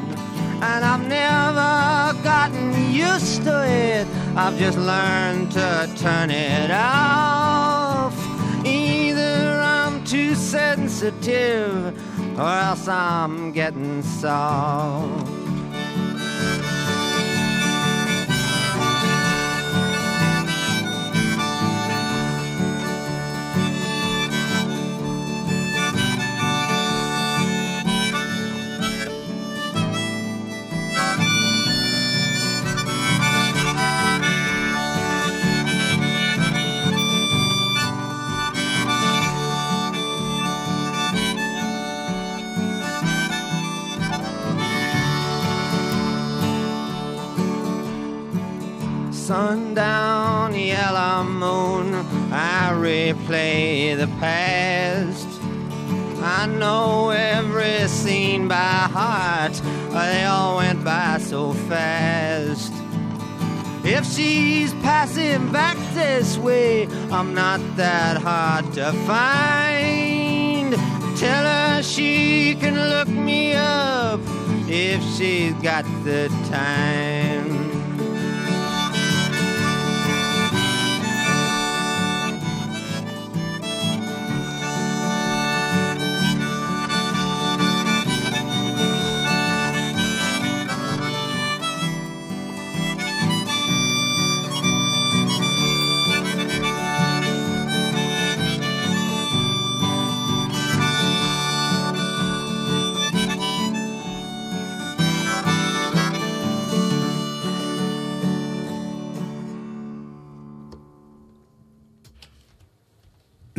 And 0.61 0.85
I've 0.85 1.07
never 1.07 2.21
gotten 2.25 2.93
used 2.93 3.45
to 3.45 3.65
it, 3.65 4.09
I've 4.37 4.59
just 4.59 4.77
learned 4.77 5.53
to 5.53 5.93
turn 5.97 6.31
it 6.31 6.73
off. 6.73 8.17
Either 8.67 9.61
I'm 9.63 10.05
too 10.05 10.35
sensitive 10.35 11.97
or 12.39 12.49
else 12.49 12.89
I'm 12.89 13.53
getting 13.53 14.03
soft. 14.03 15.40
Replay 53.13 53.97
the 53.97 54.07
past. 54.19 55.29
I 56.23 56.47
know 56.47 57.11
every 57.11 57.89
scene 57.89 58.47
by 58.47 58.55
heart 58.55 59.55
They 59.91 60.25
all 60.25 60.59
went 60.59 60.85
by 60.85 61.19
so 61.19 61.53
fast. 61.53 62.73
If 63.83 64.05
she's 64.05 64.75
passing 64.75 65.51
back 65.51 65.77
this 65.95 66.37
way 66.37 66.87
I'm 67.11 67.35
not 67.35 67.61
that 67.77 68.19
hard 68.19 68.73
to 68.75 68.93
find. 69.07 70.75
Tell 71.17 71.45
her 71.45 71.83
she 71.83 72.55
can 72.61 72.77
look 72.77 73.09
me 73.09 73.55
up 73.55 74.21
If 74.69 75.03
she's 75.17 75.55
got 75.55 75.85
the 76.05 76.29
time 76.51 77.40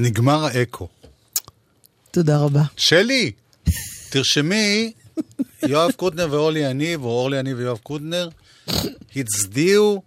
נגמר 0.01 0.45
האקו. 0.45 0.87
תודה 2.11 2.37
רבה. 2.37 2.61
שלי, 2.77 3.31
תרשמי, 4.09 4.91
יואב 5.67 5.91
קוטנר 5.91 6.27
ואורלי 6.31 6.59
יניב, 6.59 7.03
או 7.03 7.09
אורלי 7.09 7.39
יניב 7.39 7.57
ויואב 7.57 7.77
קוטנר, 7.77 8.29
הצדיעו 9.15 10.01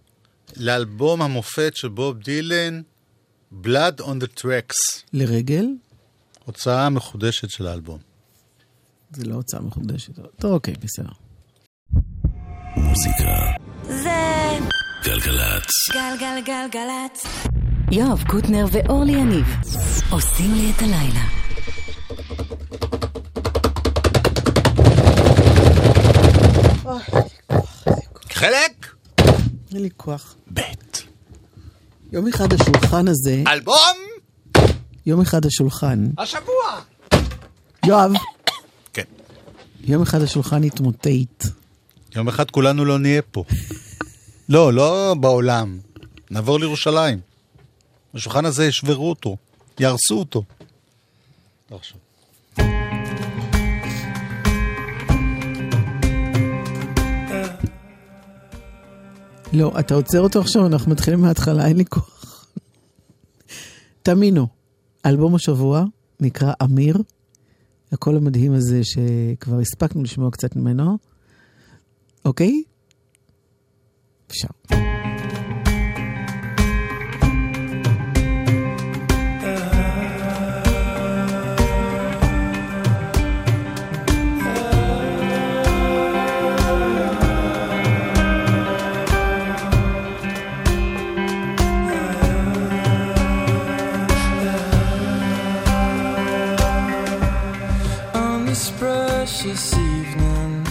לאלבום 0.57 1.21
המופת 1.21 1.71
של 1.75 1.87
בוב 1.87 2.17
דילן, 2.17 2.81
Blood 3.63 3.99
on 3.99 4.23
the 4.23 4.39
Tracks, 4.39 5.01
לרגל? 5.13 5.65
הוצאה 6.45 6.89
מחודשת 6.89 7.49
של 7.49 7.67
האלבום. 7.67 7.99
זה 9.11 9.25
לא 9.25 9.35
הוצאה 9.35 9.61
מחודשת. 9.61 10.13
טוב, 10.39 10.51
אוקיי, 10.51 10.73
בסדר. 10.73 11.09
זה 13.87 14.09
גלגלצ. 15.03 15.69
גלגלגלגלצ. 15.93 17.25
יואב 17.91 18.23
קוטנר 18.27 18.65
ואורלי 18.71 19.11
יניב 19.11 19.45
עושים 20.09 20.53
לי 20.53 20.71
את 20.71 20.81
הלילה. 20.81 21.25
חלק 28.31 28.87
אין 29.73 29.81
לי 29.81 29.89
כוח. 29.97 30.35
ב'. 30.53 30.61
יום 32.11 32.27
אחד 32.27 32.53
השולחן 32.53 33.07
הזה, 33.07 33.43
אלבום 33.47 33.75
יום 35.05 35.21
אחד 35.21 35.45
השולחן, 35.45 36.07
השבוע! 36.17 36.81
יואב, 37.85 38.11
כן. 38.93 39.03
יום 39.83 40.01
אחד 40.01 40.21
השולחן 40.21 40.63
התמוטט. 40.63 41.45
יום 42.15 42.27
אחד 42.27 42.51
כולנו 42.51 42.85
לא 42.85 42.99
נהיה 42.99 43.21
פה. 43.21 43.43
לא, 44.49 44.73
לא 44.73 45.15
בעולם. 45.19 45.79
נעבור 46.31 46.59
לירושלים. 46.59 47.34
השולחן 48.15 48.45
הזה 48.45 48.65
ישברו 48.65 49.09
אותו, 49.09 49.37
יהרסו 49.79 50.19
אותו. 50.19 50.43
לא 51.71 51.75
עכשיו. 51.75 51.97
לא, 59.53 59.79
אתה 59.79 59.93
עוצר 59.93 60.19
אותו 60.19 60.39
עכשיו, 60.39 60.67
אנחנו 60.67 60.91
מתחילים 60.91 61.21
מההתחלה, 61.21 61.67
אין 61.67 61.77
לי 61.77 61.85
כוח. 61.85 62.47
תאמינו, 64.03 64.47
אלבום 65.05 65.35
השבוע 65.35 65.83
נקרא 66.19 66.53
אמיר, 66.63 66.97
הקול 67.91 68.17
המדהים 68.17 68.53
הזה 68.53 68.81
שכבר 68.83 69.59
הספקנו 69.59 70.03
לשמוע 70.03 70.31
קצת 70.31 70.55
ממנו, 70.55 70.97
אוקיי? 72.25 72.63
אפשר. 74.27 74.47
Precious 99.45 99.77
evening, 99.77 100.65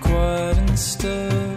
quiet 0.00 0.56
and 0.56 0.78
still, 0.78 1.56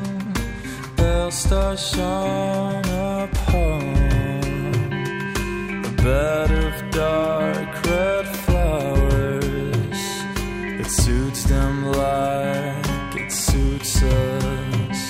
pale 0.97 1.31
star 1.31 1.77
shone 1.77 2.84
upon 3.23 3.81
a 5.86 5.91
bed 6.03 6.51
of 6.51 6.91
dark 6.91 7.86
red 7.86 8.27
flowers. 8.43 10.01
It 10.81 10.91
suits 10.91 11.43
them 11.45 11.86
like 11.86 13.15
it 13.15 13.31
suits 13.31 14.03
us. 14.03 15.01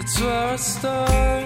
It's 0.00 0.20
where 0.20 0.52
I 0.52 0.56
start 0.56 1.43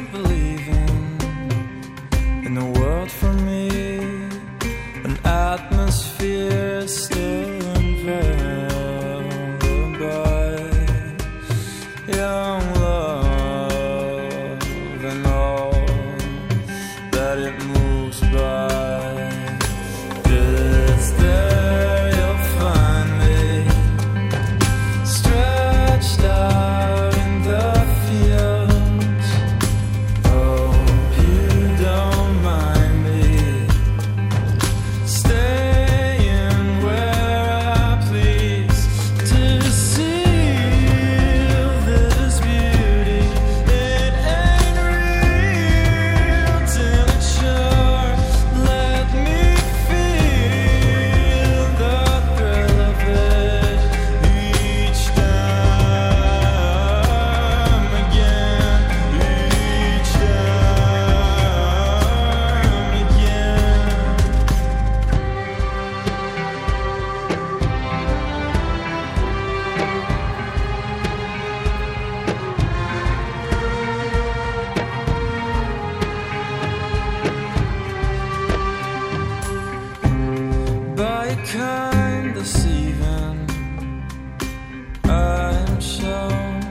I 85.05 85.53
am 85.69 85.81
shown 85.81 86.63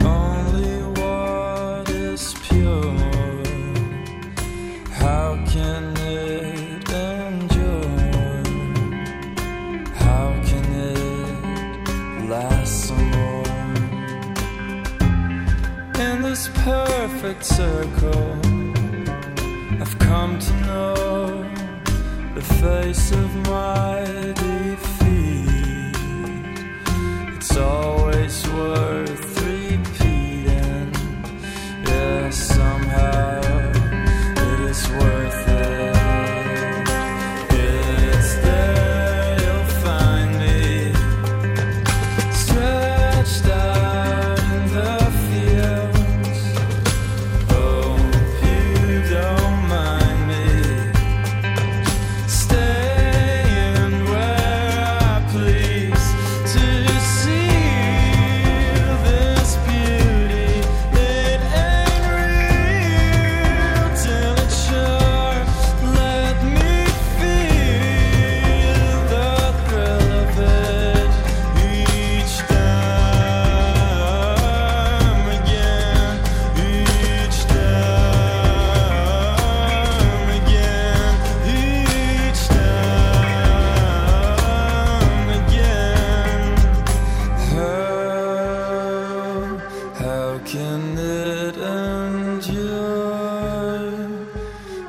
only 0.00 0.82
what 1.00 1.90
is 1.90 2.34
pure. 2.42 2.96
How 4.90 5.38
can 5.46 5.96
it 5.98 6.90
endure? 6.90 7.84
How 9.94 10.28
can 10.48 10.64
it 10.74 12.28
last 12.28 12.86
some 12.88 13.10
more? 13.10 13.44
In 16.00 16.22
this 16.22 16.48
perfect 16.54 17.44
circle, 17.44 18.38
I've 19.80 19.98
come 19.98 20.38
to 20.38 20.52
know 20.66 21.03
face 22.44 23.12
of 23.12 23.34
my 23.48 24.04
defeat. 24.34 25.96
It's 27.36 27.56
always 27.56 28.48
worth 28.48 28.93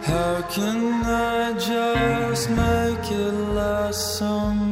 How 0.06 0.42
can 0.44 1.04
I 1.04 1.54
just 1.54 2.50
make 2.52 3.12
it 3.12 3.34
last 3.58 4.20
some 4.20 4.65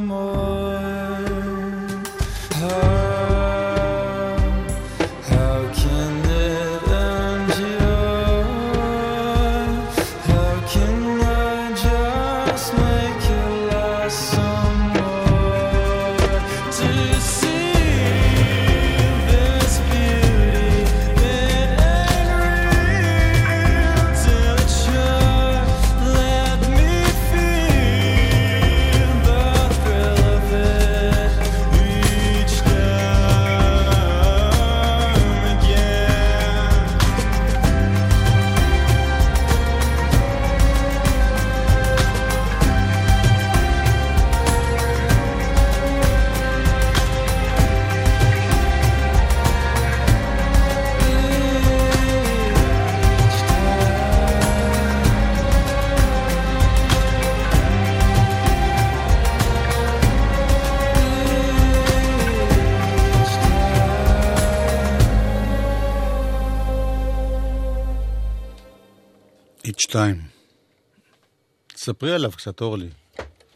ספרי 71.83 72.13
עליו 72.13 72.31
קצת, 72.31 72.61
אורלי. 72.61 72.87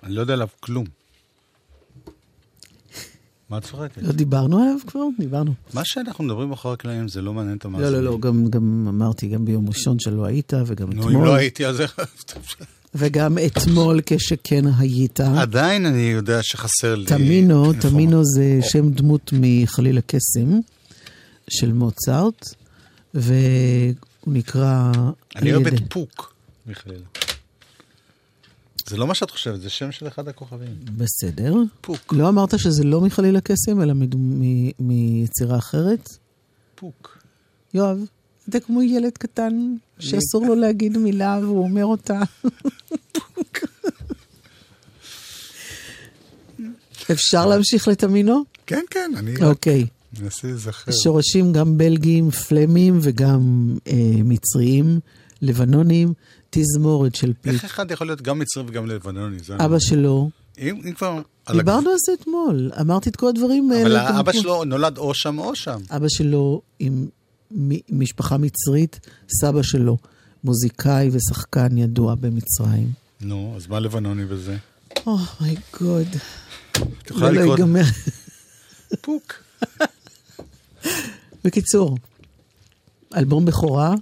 אני 0.04 0.14
לא 0.14 0.22
יודע 0.22 0.34
עליו 0.34 0.48
כלום. 0.60 0.86
מה 3.50 3.58
את 3.58 3.64
צוחקת? 3.64 3.98
לא 4.02 4.12
דיברנו 4.12 4.58
עליו 4.64 4.76
כבר? 4.88 5.02
דיברנו. 5.20 5.54
מה 5.74 5.82
שאנחנו 5.86 6.24
מדברים 6.24 6.52
אחרי 6.52 6.74
הקלעים 6.74 7.08
זה 7.08 7.22
לא 7.22 7.34
מעניין 7.34 7.58
את 7.58 7.66
לא, 7.66 7.70
המאזינים. 7.70 7.94
לא, 7.94 8.12
לא, 8.12 8.20
גם, 8.20 8.48
גם 8.50 8.86
אמרתי, 8.90 9.28
גם 9.28 9.46
ביום 9.46 9.68
ראשון 9.68 10.00
שלא 10.00 10.26
היית, 10.26 10.54
וגם 10.66 10.94
נו, 10.94 11.04
אם 11.04 11.08
אתמול, 11.08 11.28
לא 11.28 11.36
הייתי, 11.36 11.66
אז 11.66 11.82
איך... 11.82 12.00
וגם 12.96 13.38
אתמול 13.46 14.00
כשכן 14.06 14.64
היית. 14.78 15.20
עדיין 15.20 15.86
אני 15.86 16.02
יודע 16.02 16.40
שחסר 16.44 16.96
לי... 16.96 17.06
תמינו. 17.06 17.74
תמינו 17.74 18.22
זה 18.26 18.60
שם 18.62 18.90
דמות 18.92 19.34
מחליל 19.34 19.98
הקסם 19.98 20.60
של 21.50 21.74
מוצרט, 21.74 22.46
והוא 23.14 23.94
נקרא... 24.28 24.92
אני 25.36 25.54
אוהב 25.54 25.68
את 25.68 25.74
פוק, 25.90 26.34
מיכאל. 26.66 27.02
זה 28.88 28.98
לא 28.98 29.08
מה 29.08 29.16
שאת 29.16 29.32
חושבת, 29.32 29.62
זה 29.62 29.70
שם 29.70 29.92
של 29.92 30.08
אחד 30.08 30.28
הכוכבים. 30.28 30.76
בסדר. 30.98 31.54
פוק. 31.82 32.14
לא 32.14 32.30
אמרת 32.30 32.60
שזה 32.60 32.84
לא 32.84 33.02
מחליל 33.02 33.36
הקסם, 33.36 33.82
אלא 33.82 33.94
מיצירה 34.80 35.58
אחרת? 35.58 36.10
פוק. 36.76 37.18
יואב, 37.74 37.98
אתה 38.50 38.60
כמו 38.60 38.82
ילד 38.82 39.18
קטן 39.18 39.76
שאסור 40.00 40.46
לו 40.46 40.56
להגיד 40.56 40.98
מילה 40.98 41.40
והוא 41.42 41.64
אומר 41.64 41.86
אותה. 41.86 42.22
אפשר 47.12 47.46
להמשיך 47.46 47.88
לתמינו? 47.88 48.44
כן, 48.66 48.84
כן, 48.90 49.12
אני 49.18 49.36
אוקיי. 49.44 49.88
מנסה 50.20 50.48
להיזכר. 50.48 50.92
שורשים 50.92 51.54
גם 51.54 51.78
בלגיים, 51.78 52.32
פלמים 52.32 53.00
וגם 53.02 53.70
אה, 53.88 53.94
מצריים, 54.24 55.00
לבנונים, 55.42 56.14
תזמורת 56.50 57.16
של 57.16 57.34
פיט. 57.42 57.54
איך 57.54 57.66
אחד 57.66 57.92
יכול 57.92 58.08
להיות 58.08 58.22
גם 58.22 58.40
מצרי 58.40 58.64
וגם 58.68 58.86
לבנוני? 58.88 59.38
אבא 59.60 59.80
שלו, 59.80 60.30
אני- 60.58 60.72
אם 60.72 60.82
אם 60.86 60.94
כבר... 60.94 61.22
דיברנו 61.52 61.90
על 61.90 61.96
זה 62.06 62.12
אתמול, 62.22 62.72
אמרתי 62.82 63.10
את 63.10 63.16
כל 63.16 63.28
הדברים. 63.28 63.72
האלה. 63.72 64.02
אבל 64.02 64.10
גם 64.10 64.16
האבא. 64.18 64.32
שלו 64.34 64.64
נולד 64.64 64.98
או 64.98 65.14
שם 65.14 65.40
או 65.40 65.56
שם. 65.56 65.80
אבא 65.90 66.08
שלו 66.10 66.62
עם 66.80 67.08
משפחה 67.90 68.38
מצרית, 68.38 69.00
סבא 69.42 69.62
שלו 69.64 69.98
מוזיקאי 70.44 71.10
ושחקן 71.12 71.78
ידוע 71.78 72.16
במצרים. 72.16 72.92
נו, 73.22 73.54
אז 73.56 73.68
מה 73.68 73.80
לבנוני 73.80 74.26
בזה? 74.26 74.58
oh 75.08 75.33
my 75.33 75.58
god. 75.58 76.08
את 77.04 77.10
יכולה 77.10 77.28
זה 77.28 77.34
לא 77.34 77.42
לקרוא... 77.42 77.56
ייגמר. 77.58 77.84
פוק. 79.02 79.34
בקיצור, 81.44 81.98
אלבום 83.16 83.46
בכורה, 83.46 83.94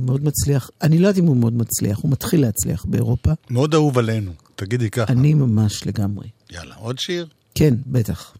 מאוד 0.00 0.24
מצליח. 0.24 0.70
אני 0.82 0.98
לא 0.98 1.08
יודעת 1.08 1.22
אם 1.22 1.28
הוא 1.28 1.36
מאוד 1.36 1.52
מצליח, 1.52 1.98
הוא 1.98 2.10
מתחיל 2.10 2.40
להצליח 2.40 2.84
באירופה. 2.84 3.32
מאוד 3.50 3.74
אהוב 3.74 3.98
עלינו, 3.98 4.32
תגידי 4.56 4.90
ככה. 4.90 5.12
אני 5.12 5.34
ממש 5.34 5.86
לגמרי. 5.86 6.28
יאללה, 6.50 6.74
עוד 6.74 6.98
שיר? 6.98 7.26
כן, 7.54 7.74
בטח. 7.86 8.34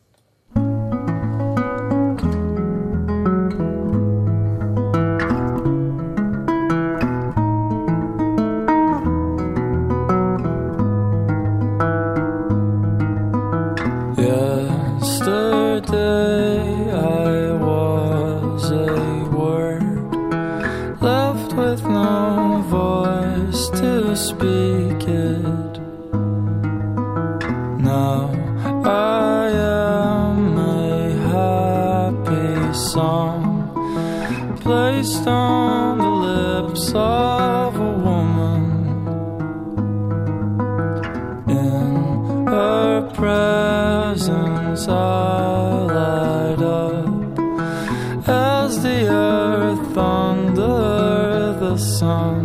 Song 32.79 34.57
placed 34.61 35.27
on 35.27 35.99
the 35.99 36.13
lips 36.29 36.93
of 36.95 37.75
a 37.75 37.93
woman. 38.07 38.65
In 41.49 42.47
her 42.47 43.11
presence 43.15 44.87
I 44.87 45.83
light 45.97 46.63
up 46.63 48.29
as 48.29 48.83
the 48.83 49.09
earth 49.09 49.97
under 49.97 51.59
the 51.59 51.77
sun. 51.77 52.38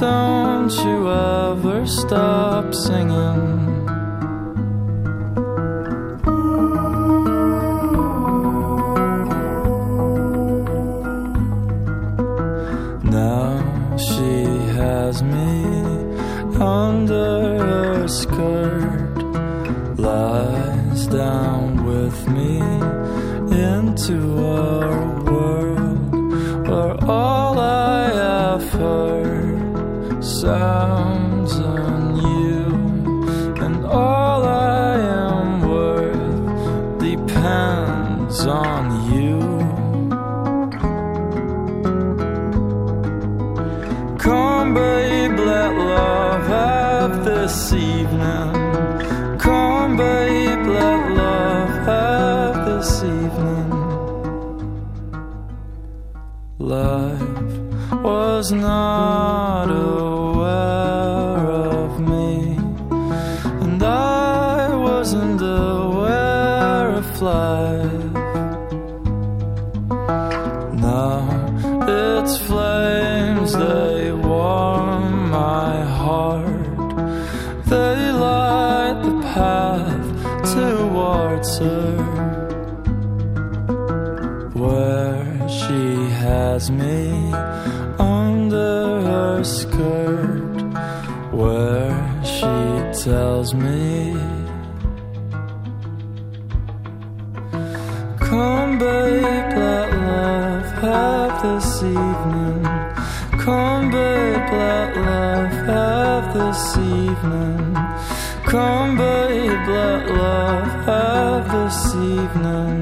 Don't 0.00 0.72
you 0.72 1.10
ever 1.10 1.86
stop 1.86 2.74
singing. 2.74 3.49
Its 72.30 72.46
flames 72.46 73.52
they 73.52 74.12
warm 74.12 75.30
my 75.30 75.82
heart. 75.82 76.96
They 77.66 78.12
light 78.12 79.00
the 79.02 79.16
path 79.34 80.06
towards 80.54 81.58
her. 81.58 81.96
Where 84.62 85.48
she 85.48 85.82
has 86.24 86.70
me 86.70 87.32
under 87.98 89.00
her 89.10 89.42
skirt. 89.42 90.58
Where 91.32 91.98
she 92.22 92.56
tells 93.04 93.54
me 93.54 93.89
this 106.34 106.76
evening. 106.76 107.76
Come, 108.50 108.90
babe, 109.02 109.64
let 109.78 110.02
love 110.22 110.70
have 110.88 111.44
this 111.56 111.80
evening. 111.94 112.78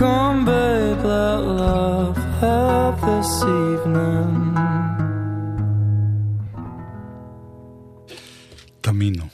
Come, 0.00 0.38
babe, 0.50 1.02
let 1.14 1.40
love 1.62 2.18
have 2.42 2.96
this 3.08 3.32
evening. 3.42 4.32
תמינו. 8.80 9.24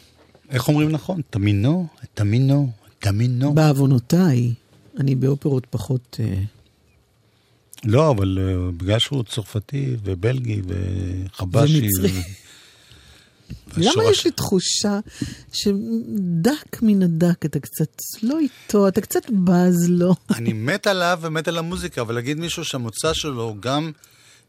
איך 0.51 0.69
אומרים 0.69 0.91
נכון? 0.91 1.21
תמינו? 1.31 1.87
תמינו? 2.15 2.71
תמינו? 2.99 3.55
בעוונותיי, 3.55 4.55
אני 4.99 5.15
באופרות 5.15 5.67
פחות... 5.71 6.21
אה, 6.21 6.43
לא, 7.85 8.11
אבל 8.11 8.39
אה, 8.41 8.71
בגלל 8.77 8.99
שהוא 8.99 9.23
צרפתי 9.25 9.97
ובלגי 10.05 10.63
וחבשי... 10.67 11.81
ומצרי. 11.81 12.23
למה 13.77 13.91
השורש- 13.91 14.11
יש 14.11 14.25
לי 14.25 14.31
תחושה 14.31 14.99
שדק 15.53 16.83
מן 16.83 17.03
הדק 17.03 17.45
אתה 17.47 17.61
קצת 17.61 17.89
לא 18.23 18.39
איתו, 18.39 18.89
אתה 18.89 19.01
קצת 19.01 19.23
בז 19.45 19.89
לו. 19.89 20.15
אני 20.37 20.53
מת 20.53 20.87
עליו 20.87 21.19
ומת 21.23 21.49
על 21.49 21.59
המוזיקה, 21.59 22.01
אבל 22.01 22.15
להגיד 22.15 22.39
מישהו 22.39 22.65
שהמוצא 22.65 23.13
שלו 23.13 23.43
הוא 23.43 23.57
גם 23.61 23.91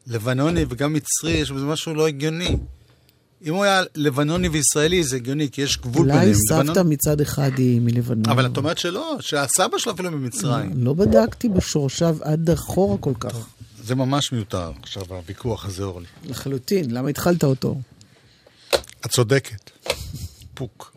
לבנוני 0.08 0.66
וגם 0.70 0.94
מצרי, 0.94 1.32
יש 1.32 1.52
בזה 1.52 1.66
משהו 1.66 1.94
לא 1.96 2.08
הגיוני. 2.08 2.58
אם 3.46 3.54
הוא 3.54 3.64
היה 3.64 3.84
לבנוני 3.96 4.48
וישראלי 4.48 5.04
זה 5.04 5.16
הגיוני, 5.16 5.50
כי 5.52 5.62
יש 5.62 5.78
גבול 5.78 6.02
אולי 6.08 6.20
ביניהם. 6.20 6.34
סבתא 6.50 6.62
לבנון- 6.72 6.94
מצד 6.94 7.22
אחד 7.22 7.52
היא 7.58 7.82
מלבנון. 7.82 8.30
אבל 8.30 8.46
את 8.46 8.58
אומרת 8.58 8.78
שלא, 8.78 9.18
שהסבא 9.20 9.78
שלו 9.78 9.94
אפילו 9.94 10.12
ממצרים. 10.12 10.72
לא 10.76 10.94
בדקתי 10.94 11.50
בשורשיו 11.50 12.18
עד 12.22 12.50
אחורה 12.50 12.98
כל 12.98 13.14
כך. 13.20 13.48
זה 13.84 13.96
ממש 13.96 14.32
מיותר, 14.32 14.72
עכשיו 14.82 15.04
הוויכוח 15.10 15.66
הזה, 15.66 15.84
אורלי. 15.84 16.06
לחלוטין, 16.26 16.92
למה 16.92 17.10
התחלת 17.10 17.44
אותו? 17.44 17.76
את 19.06 19.12
צודקת. 19.12 19.72
פוק. 20.54 20.94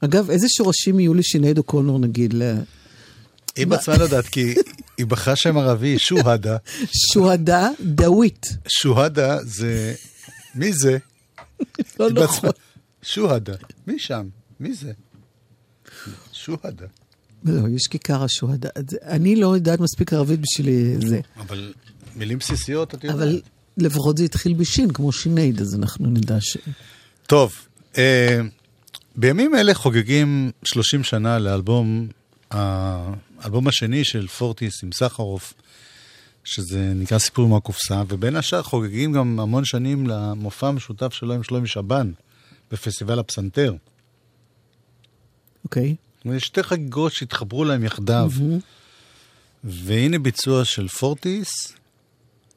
אגב, 0.00 0.30
איזה 0.30 0.46
שורשים 0.48 1.00
יהיו 1.00 1.14
לשינייד 1.14 1.58
אוקונור 1.58 1.98
נגיד? 1.98 2.32
ל- 2.34 2.58
היא 3.56 3.66
בעצמה 3.66 3.96
לא 3.96 4.02
יודעת, 4.02 4.26
כי 4.26 4.54
היא 4.98 5.06
בחרה 5.06 5.36
שם 5.36 5.58
ערבי, 5.58 5.98
שוהדה. 5.98 6.56
שוהדה 7.12 7.68
דאווית. 7.80 8.46
שוהדה 8.68 9.38
זה... 9.44 9.94
מי 10.54 10.72
זה? 10.72 10.98
לא 12.00 12.10
נכון. 12.10 12.50
שוהדה. 13.02 13.54
מי 13.86 13.98
שם? 13.98 14.28
מי 14.60 14.74
זה? 14.74 14.92
שוהדה. 16.32 16.86
לא, 17.44 17.68
יש 17.68 17.86
כיכר 17.90 18.24
השוהדה. 18.24 18.68
אני 19.02 19.36
לא 19.36 19.54
יודעת 19.54 19.80
מספיק 19.80 20.12
ערבית 20.12 20.40
בשביל 20.40 21.08
זה. 21.08 21.20
אבל 21.36 21.72
מילים 22.16 22.38
בסיסיות, 22.38 22.94
את 22.94 23.04
יודעת. 23.04 23.18
אבל 23.20 23.40
לפחות 23.76 24.18
זה 24.18 24.24
התחיל 24.24 24.54
בשין, 24.54 24.90
כמו 24.90 25.12
שינייד, 25.12 25.60
אז 25.60 25.74
אנחנו 25.74 26.06
נדע 26.10 26.36
ש... 26.40 26.56
טוב, 27.30 27.52
אה, 27.98 28.40
בימים 29.16 29.54
אלה 29.54 29.74
חוגגים 29.74 30.50
30 30.64 31.04
שנה 31.04 31.38
לאלבום, 31.38 32.08
האלבום 32.50 33.68
השני 33.68 34.04
של 34.04 34.26
פורטיס 34.26 34.82
עם 34.84 34.92
סחרוף, 34.92 35.54
שזה 36.44 36.92
נקרא 36.94 37.18
סיפור 37.18 37.48
מהקופסה, 37.48 38.02
ובין 38.08 38.36
השאר 38.36 38.62
חוגגים 38.62 39.12
גם 39.12 39.40
המון 39.40 39.64
שנים 39.64 40.06
למופע 40.06 40.68
המשותף 40.68 41.12
שלו 41.12 41.34
עם 41.34 41.42
שלומי 41.42 41.68
שבן 41.68 42.12
בפסטיבל 42.70 43.18
הפסנתר. 43.18 43.74
אוקיי? 45.64 45.96
אומרת, 46.24 46.36
יש 46.36 46.46
שתי 46.46 46.62
חגיגות 46.62 47.12
שהתחברו 47.12 47.64
להם 47.64 47.84
יחדיו. 47.84 48.30
והנה 49.64 50.18
ביצוע 50.18 50.64
של 50.64 50.88
פורטיס 50.88 51.48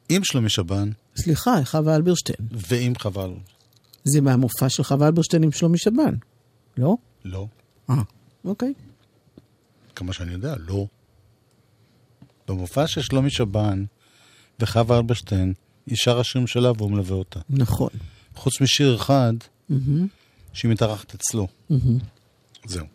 עם 0.08 0.24
שלומי 0.24 0.48
שבן 0.48 0.90
סליחה, 1.16 1.64
חווה 1.64 1.96
אלברשטיין. 1.96 2.38
ועם 2.50 2.98
חבל. 2.98 3.30
זה 4.04 4.20
מהמופע 4.20 4.68
של 4.68 4.82
חווה 4.82 5.06
אלברשטיין 5.06 5.42
עם 5.42 5.52
שלומי 5.52 5.78
שבן, 5.78 6.14
לא? 6.76 6.94
לא, 7.24 7.46
אה, 7.90 8.02
אוקיי. 8.44 8.72
כמה 9.96 10.12
שאני 10.12 10.32
יודע, 10.32 10.54
לא. 10.58 10.86
במופע 12.48 12.86
של 12.86 13.02
שלומי 13.02 13.30
שבן 13.30 13.84
וחווה 14.60 14.96
אלברשטיין, 14.96 15.54
היא 15.86 15.96
שרה 15.96 16.24
שירים 16.24 16.46
שלה 16.46 16.72
והוא 16.72 16.90
מלווה 16.90 17.16
אותה. 17.16 17.40
נכון. 17.50 17.90
חוץ 18.34 18.60
משיר 18.60 18.96
אחד, 18.96 19.32
שהיא 20.52 20.70
מתארחת 20.70 21.14
אצלו. 21.14 21.46
זהו. 22.66 22.86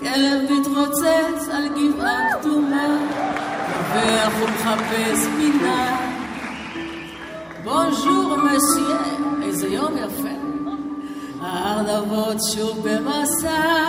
כלב 0.00 0.50
מתרוצץ 0.50 1.48
על 1.52 1.68
גבעה 1.68 2.32
כתומה, 2.32 2.98
רווח 3.92 4.32
ומחפש 4.42 5.26
פינה. 5.36 5.96
בונז'ור 7.64 8.36
מסיה, 8.36 8.98
איזה 9.42 9.68
יום 9.68 9.96
יפה. 9.96 10.28
הארנבות 11.40 12.36
שוב 12.54 12.88
במסע, 12.88 13.86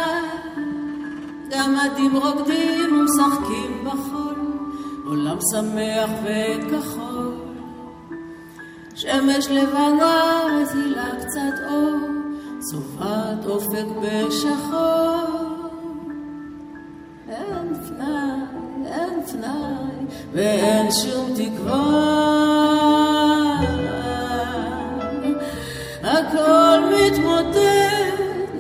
גמדים 1.50 2.16
רוקדים 2.16 3.00
ומשחקים 3.00 3.86
בחול, 3.86 4.36
עולם 5.06 5.38
שמח 5.52 6.10
וכחול. 6.24 7.36
שמש 8.96 9.48
לבנה 9.50 10.44
מטילה 10.62 11.10
קצת 11.20 11.72
אור, 11.72 12.00
צובעת 12.60 13.46
אופק 13.46 13.86
בשחור. 14.02 15.51
ואין 20.34 20.92
שום 20.92 21.34
תקווה. 21.36 22.12
הכל 26.04 26.80
מתמוטט, 26.94 27.58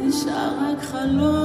נשאר 0.02 0.52
רק 0.70 0.84
חלום. 0.84 1.41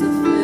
Lucifer. 0.00 0.39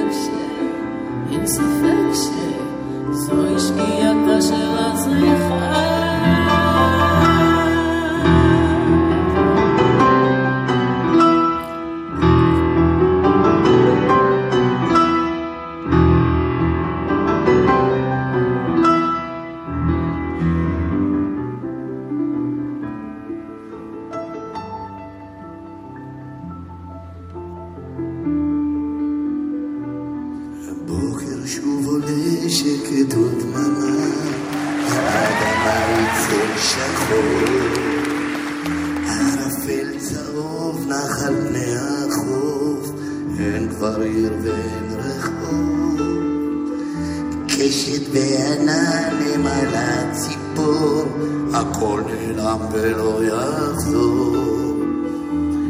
הכל 51.70 52.02
נעלם 52.06 52.58
ולא 52.72 53.20
יחזור. 53.24 54.36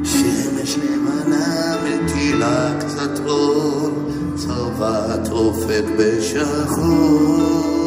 שמש 0.04 0.76
לבנה 0.78 1.76
מטילה 1.84 2.72
קצת 2.80 3.26
אור, 3.26 3.90
צבעת 4.36 5.28
אופק 5.30 5.84
בשחור. 5.98 7.85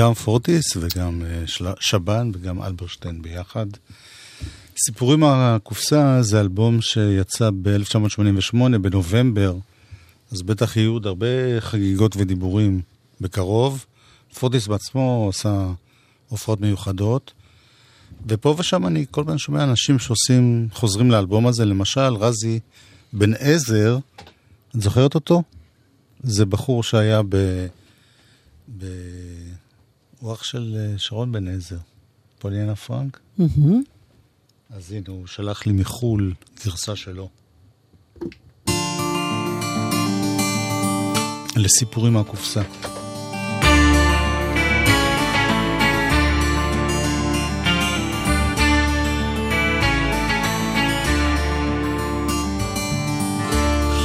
גם 0.00 0.14
פורטיס 0.14 0.76
וגם 0.76 1.22
אה, 1.26 1.44
שבן 1.80 2.30
וגם 2.34 2.62
אלברשטיין 2.62 3.22
ביחד. 3.22 3.66
סיפורים 4.84 5.20
מהקופסה 5.20 6.22
זה 6.22 6.40
אלבום 6.40 6.80
שיצא 6.80 7.50
ב-1988 7.62 8.78
בנובמבר, 8.78 9.54
אז 10.32 10.42
בטח 10.42 10.76
יהיו 10.76 10.92
עוד 10.92 11.06
הרבה 11.06 11.26
חגיגות 11.60 12.16
ודיבורים 12.16 12.80
בקרוב. 13.20 13.84
פורטיס 14.38 14.66
בעצמו 14.66 15.24
עושה 15.26 15.66
הופעות 16.28 16.60
מיוחדות. 16.60 17.32
ופה 18.26 18.54
ושם 18.58 18.86
אני 18.86 19.04
כל 19.10 19.20
הזמן 19.20 19.38
שומע 19.38 19.64
אנשים 19.64 19.98
שעושים, 19.98 20.68
חוזרים 20.72 21.10
לאלבום 21.10 21.46
הזה, 21.46 21.64
למשל 21.64 22.14
רזי 22.14 22.60
בן 23.12 23.34
עזר, 23.34 23.98
את 24.76 24.82
זוכרת 24.82 25.14
אותו? 25.14 25.42
זה 26.22 26.46
בחור 26.46 26.82
שהיה 26.82 27.22
ב... 27.28 27.66
ב... 28.78 28.84
הוא 30.20 30.32
אח 30.32 30.42
של 30.42 30.76
אה, 30.78 30.98
שרון 30.98 31.32
בן 31.32 31.48
עזר, 31.48 31.78
פוליאנה 32.38 32.76
פרנק. 32.76 33.20
אז 34.70 34.92
הנה, 34.92 35.04
הוא 35.08 35.26
שלח 35.26 35.66
לי 35.66 35.72
מחו"ל 35.72 36.34
גרסה 36.64 36.96
שלו. 36.96 37.28
לסיפורים 41.56 42.12
מהקופסה. 42.12 42.62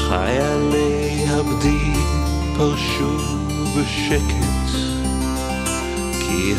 חיילי 0.07 1.25
הבדים 1.27 1.93
פרשו 2.57 3.17
בשקט, 3.77 4.64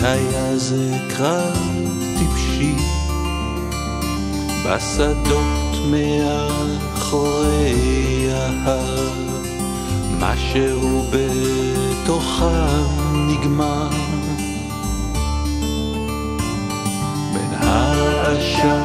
היה 0.03 0.57
זה 0.57 0.97
קרב 1.17 1.89
טיפשי. 2.19 2.75
בשדות 4.65 5.79
מאחורי 5.91 7.75
ההר, 8.33 9.13
משהו 10.21 11.05
בתוכם 11.11 12.85
נגמר. 13.15 13.89
בין 17.33 17.55
הרעשה 17.61 18.85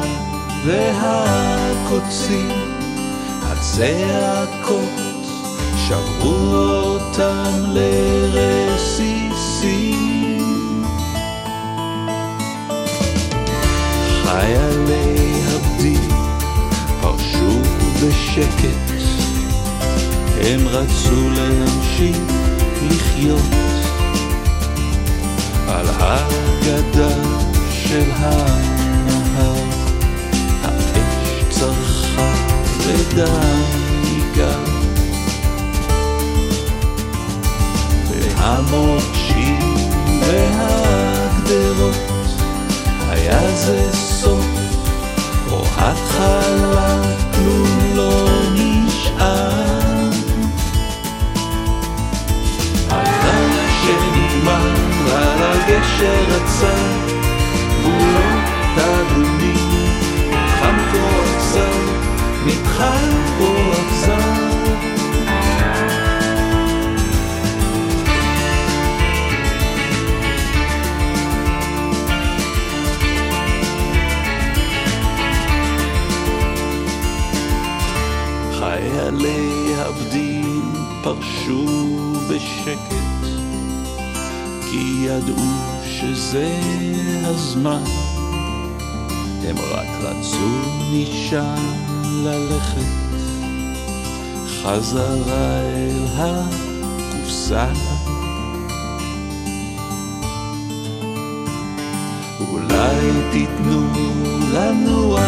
והקוצים 0.66 2.50
הצעקות 3.42 5.00
שברו 5.76 6.54
אותם 6.54 7.52
לרסיסים. 7.74 9.32
חיילי 14.32 15.42
הבדים 15.46 16.08
פרשו 17.00 17.60
בשקט, 18.02 18.92
הם 20.40 20.68
רצו 20.68 21.30
להמשיך 21.30 22.16
לחיות 22.82 23.40
על 25.68 25.86
הגדה 25.98 27.14
של 27.70 28.10
הנהר. 28.14 29.54
האש 30.62 31.44
צרחה 31.50 32.32
ודם 32.78 33.62
ניגר 34.02 34.64
והמוקשים 38.10 39.76
והגדרות 40.26 42.11
היה 43.22 43.56
זה 43.56 43.92
סוף. 43.92 44.46
או 45.50 45.62
התחלה 45.76 47.02
כלום 47.34 47.78
לא 47.94 48.26
נשאר. 48.54 50.10
הלילה 52.90 53.66
שנגמר 53.82 54.74
על 55.14 55.42
הגשר 55.42 56.36
הצר 56.36 56.92
גבולות 57.80 58.44
אדומים 58.76 60.30
חם 60.60 60.76
כה 60.92 60.98
אכזר 61.24 61.78
נבחר 62.46 63.10
כה 63.38 63.61
חיילי 79.22 79.74
הבדים 79.74 80.72
פרשו 81.02 81.66
בשקט 82.30 83.26
כי 84.70 85.06
ידעו 85.06 85.44
שזה 85.84 86.58
הזמן. 87.24 87.82
הם 89.48 89.56
רק 89.58 89.88
רצו 90.00 90.50
משם 90.92 91.62
ללכת 92.04 93.02
חזרה 94.62 95.60
אל 95.60 96.06
הקופסה. 96.16 97.66
אולי 102.50 103.10
תיתנו 103.32 103.86
לנוח 104.52 105.20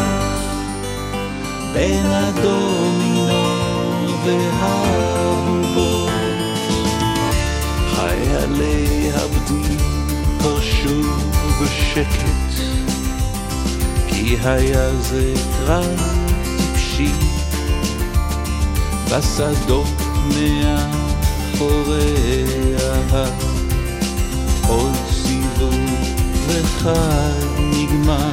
בין 1.73 2.07
הדומינו 2.07 3.14
והבובות 4.25 6.11
חיילי 7.95 9.11
הבדים 9.15 9.79
פרשו 10.39 11.03
בשקט 11.63 12.35
כי 14.09 14.37
היה 14.45 14.95
זה 15.01 15.35
קרב 15.67 16.01
טיפשי. 16.45 17.13
בשדות 19.11 19.87
מאחורי 20.29 22.15
ההר 22.81 23.31
עוד 24.69 24.93
סיבוב 25.11 25.75
אחד 26.61 27.45
נגמר. 27.59 28.33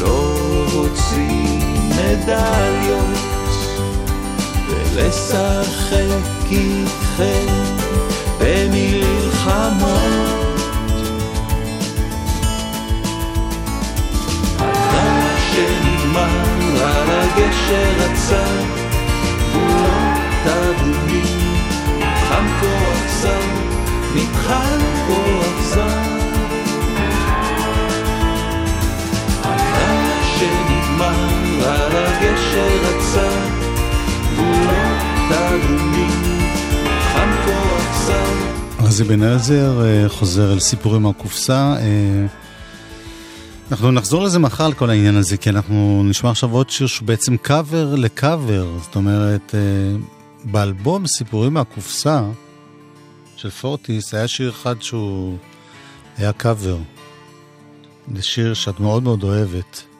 לא 0.00 0.34
רוצים 0.72 1.73
מדליות 1.88 3.18
ולשחק 4.68 6.50
איתכם 6.50 7.46
במלחמות 8.38 9.94
הלילה 14.58 15.36
שנגמר 15.52 16.84
על 16.84 17.10
הגשר 17.10 18.10
הצר 18.12 18.62
גבולות 19.50 20.46
אדומים 20.46 21.56
חם 22.28 22.46
כה 22.60 22.66
אכזר 22.92 23.44
נבחר 24.14 24.78
כה 25.08 25.20
אכזר 25.40 26.03
שנגמר 31.64 31.96
על 31.96 32.06
הגשר 32.06 32.96
הצר 32.96 33.46
גבולות 34.32 35.32
אדומים 35.32 36.10
חם 37.12 37.30
כה 37.46 37.76
אכזר 37.78 38.86
רזי 38.86 39.04
בן 39.04 39.22
עזר 39.22 40.08
חוזר 40.08 40.52
אל 40.52 40.60
סיפורים 40.60 41.02
מהקופסה. 41.02 41.76
אה, 41.76 42.26
אנחנו 43.70 43.92
נחזור 43.92 44.22
לזה 44.22 44.38
מחר 44.38 44.72
כל 44.72 44.90
העניין 44.90 45.16
הזה, 45.16 45.36
כי 45.36 45.50
אנחנו 45.50 46.02
נשמע 46.04 46.30
עכשיו 46.30 46.52
עוד 46.52 46.70
שיר 46.70 46.86
שהוא 46.86 47.06
בעצם 47.06 47.36
קאבר 47.36 47.94
לקאבר. 47.94 48.66
זאת 48.82 48.96
אומרת, 48.96 49.54
אה, 49.54 49.60
באלבום 50.44 51.06
סיפורים 51.06 51.54
מהקופסה 51.54 52.22
של 53.36 53.50
פורטיס 53.50 54.14
היה 54.14 54.28
שיר 54.28 54.50
אחד 54.50 54.82
שהוא 54.82 55.36
היה 56.18 56.32
קאבר. 56.32 56.76
זה 58.14 58.22
שיר 58.22 58.54
שאת 58.54 58.80
מאוד 58.80 59.02
מאוד 59.02 59.22
אוהבת. 59.22 59.93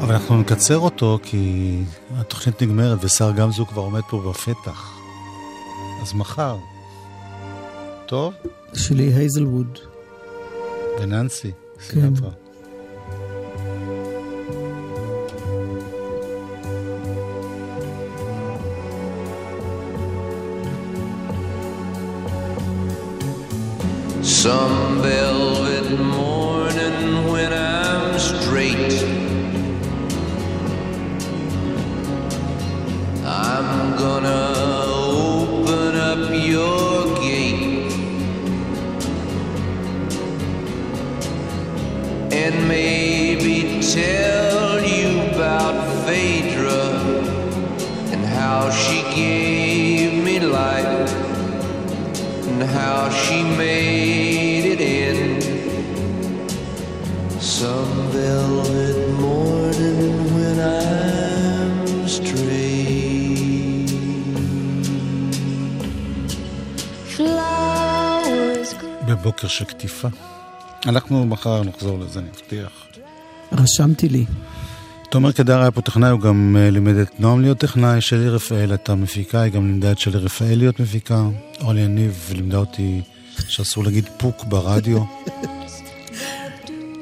אבל 0.00 0.14
אנחנו 0.14 0.36
נקצר 0.36 0.78
אותו 0.78 1.18
כי 1.22 1.76
התוכנית 2.16 2.62
נגמרת 2.62 2.98
ושר 3.00 3.32
גמזו 3.32 3.66
כבר 3.66 3.82
עומד 3.82 4.02
פה 4.10 4.22
בפתח. 4.30 4.92
אז 6.02 6.14
מחר. 6.14 6.56
טוב? 8.06 8.34
שלי 8.74 9.12
הייזלווד. 9.14 9.78
וננסי, 11.00 11.50
כן. 11.78 12.00
סינטרה. 12.00 12.30
Some 24.42 25.02
velvet 25.02 25.35
בבוקר 69.26 69.48
של 69.48 69.64
קטיפה. 69.64 70.08
אנחנו 70.86 71.26
מחר 71.26 71.62
נחזור 71.62 71.98
לזה, 71.98 72.18
אני 72.18 72.28
מבטיח. 72.28 72.86
רשמתי 73.52 74.08
לי. 74.08 74.24
תומר 75.10 75.32
קדר 75.32 75.60
היה 75.60 75.70
פה 75.70 75.80
טכנאי, 75.80 76.10
הוא 76.10 76.20
גם 76.20 76.56
אה, 76.58 76.70
לימד 76.70 76.94
את 76.96 77.20
נועם 77.20 77.40
להיות 77.40 77.58
טכנאי, 77.58 78.00
שלי 78.00 78.28
רפאל 78.28 78.70
הייתה 78.70 78.94
מפיקה, 78.94 79.40
היא 79.40 79.52
גם 79.52 79.66
לימדה 79.66 79.92
את 79.92 79.98
שלי 79.98 80.18
רפאל 80.18 80.54
להיות 80.54 80.80
מפיקה. 80.80 81.24
אורלי 81.60 81.80
יניב 81.80 82.30
לימדה 82.34 82.56
אותי 82.56 83.00
שאסור 83.48 83.84
להגיד 83.84 84.08
פוק 84.16 84.44
ברדיו. 84.44 84.98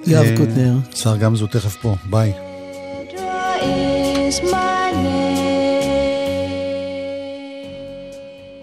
יואב 0.07 0.25
אה, 0.25 0.37
קוטנר. 0.37 0.75
שר 0.95 1.17
גמזו 1.17 1.47
תכף 1.47 1.77
פה, 1.77 1.97
ביי. 2.11 2.44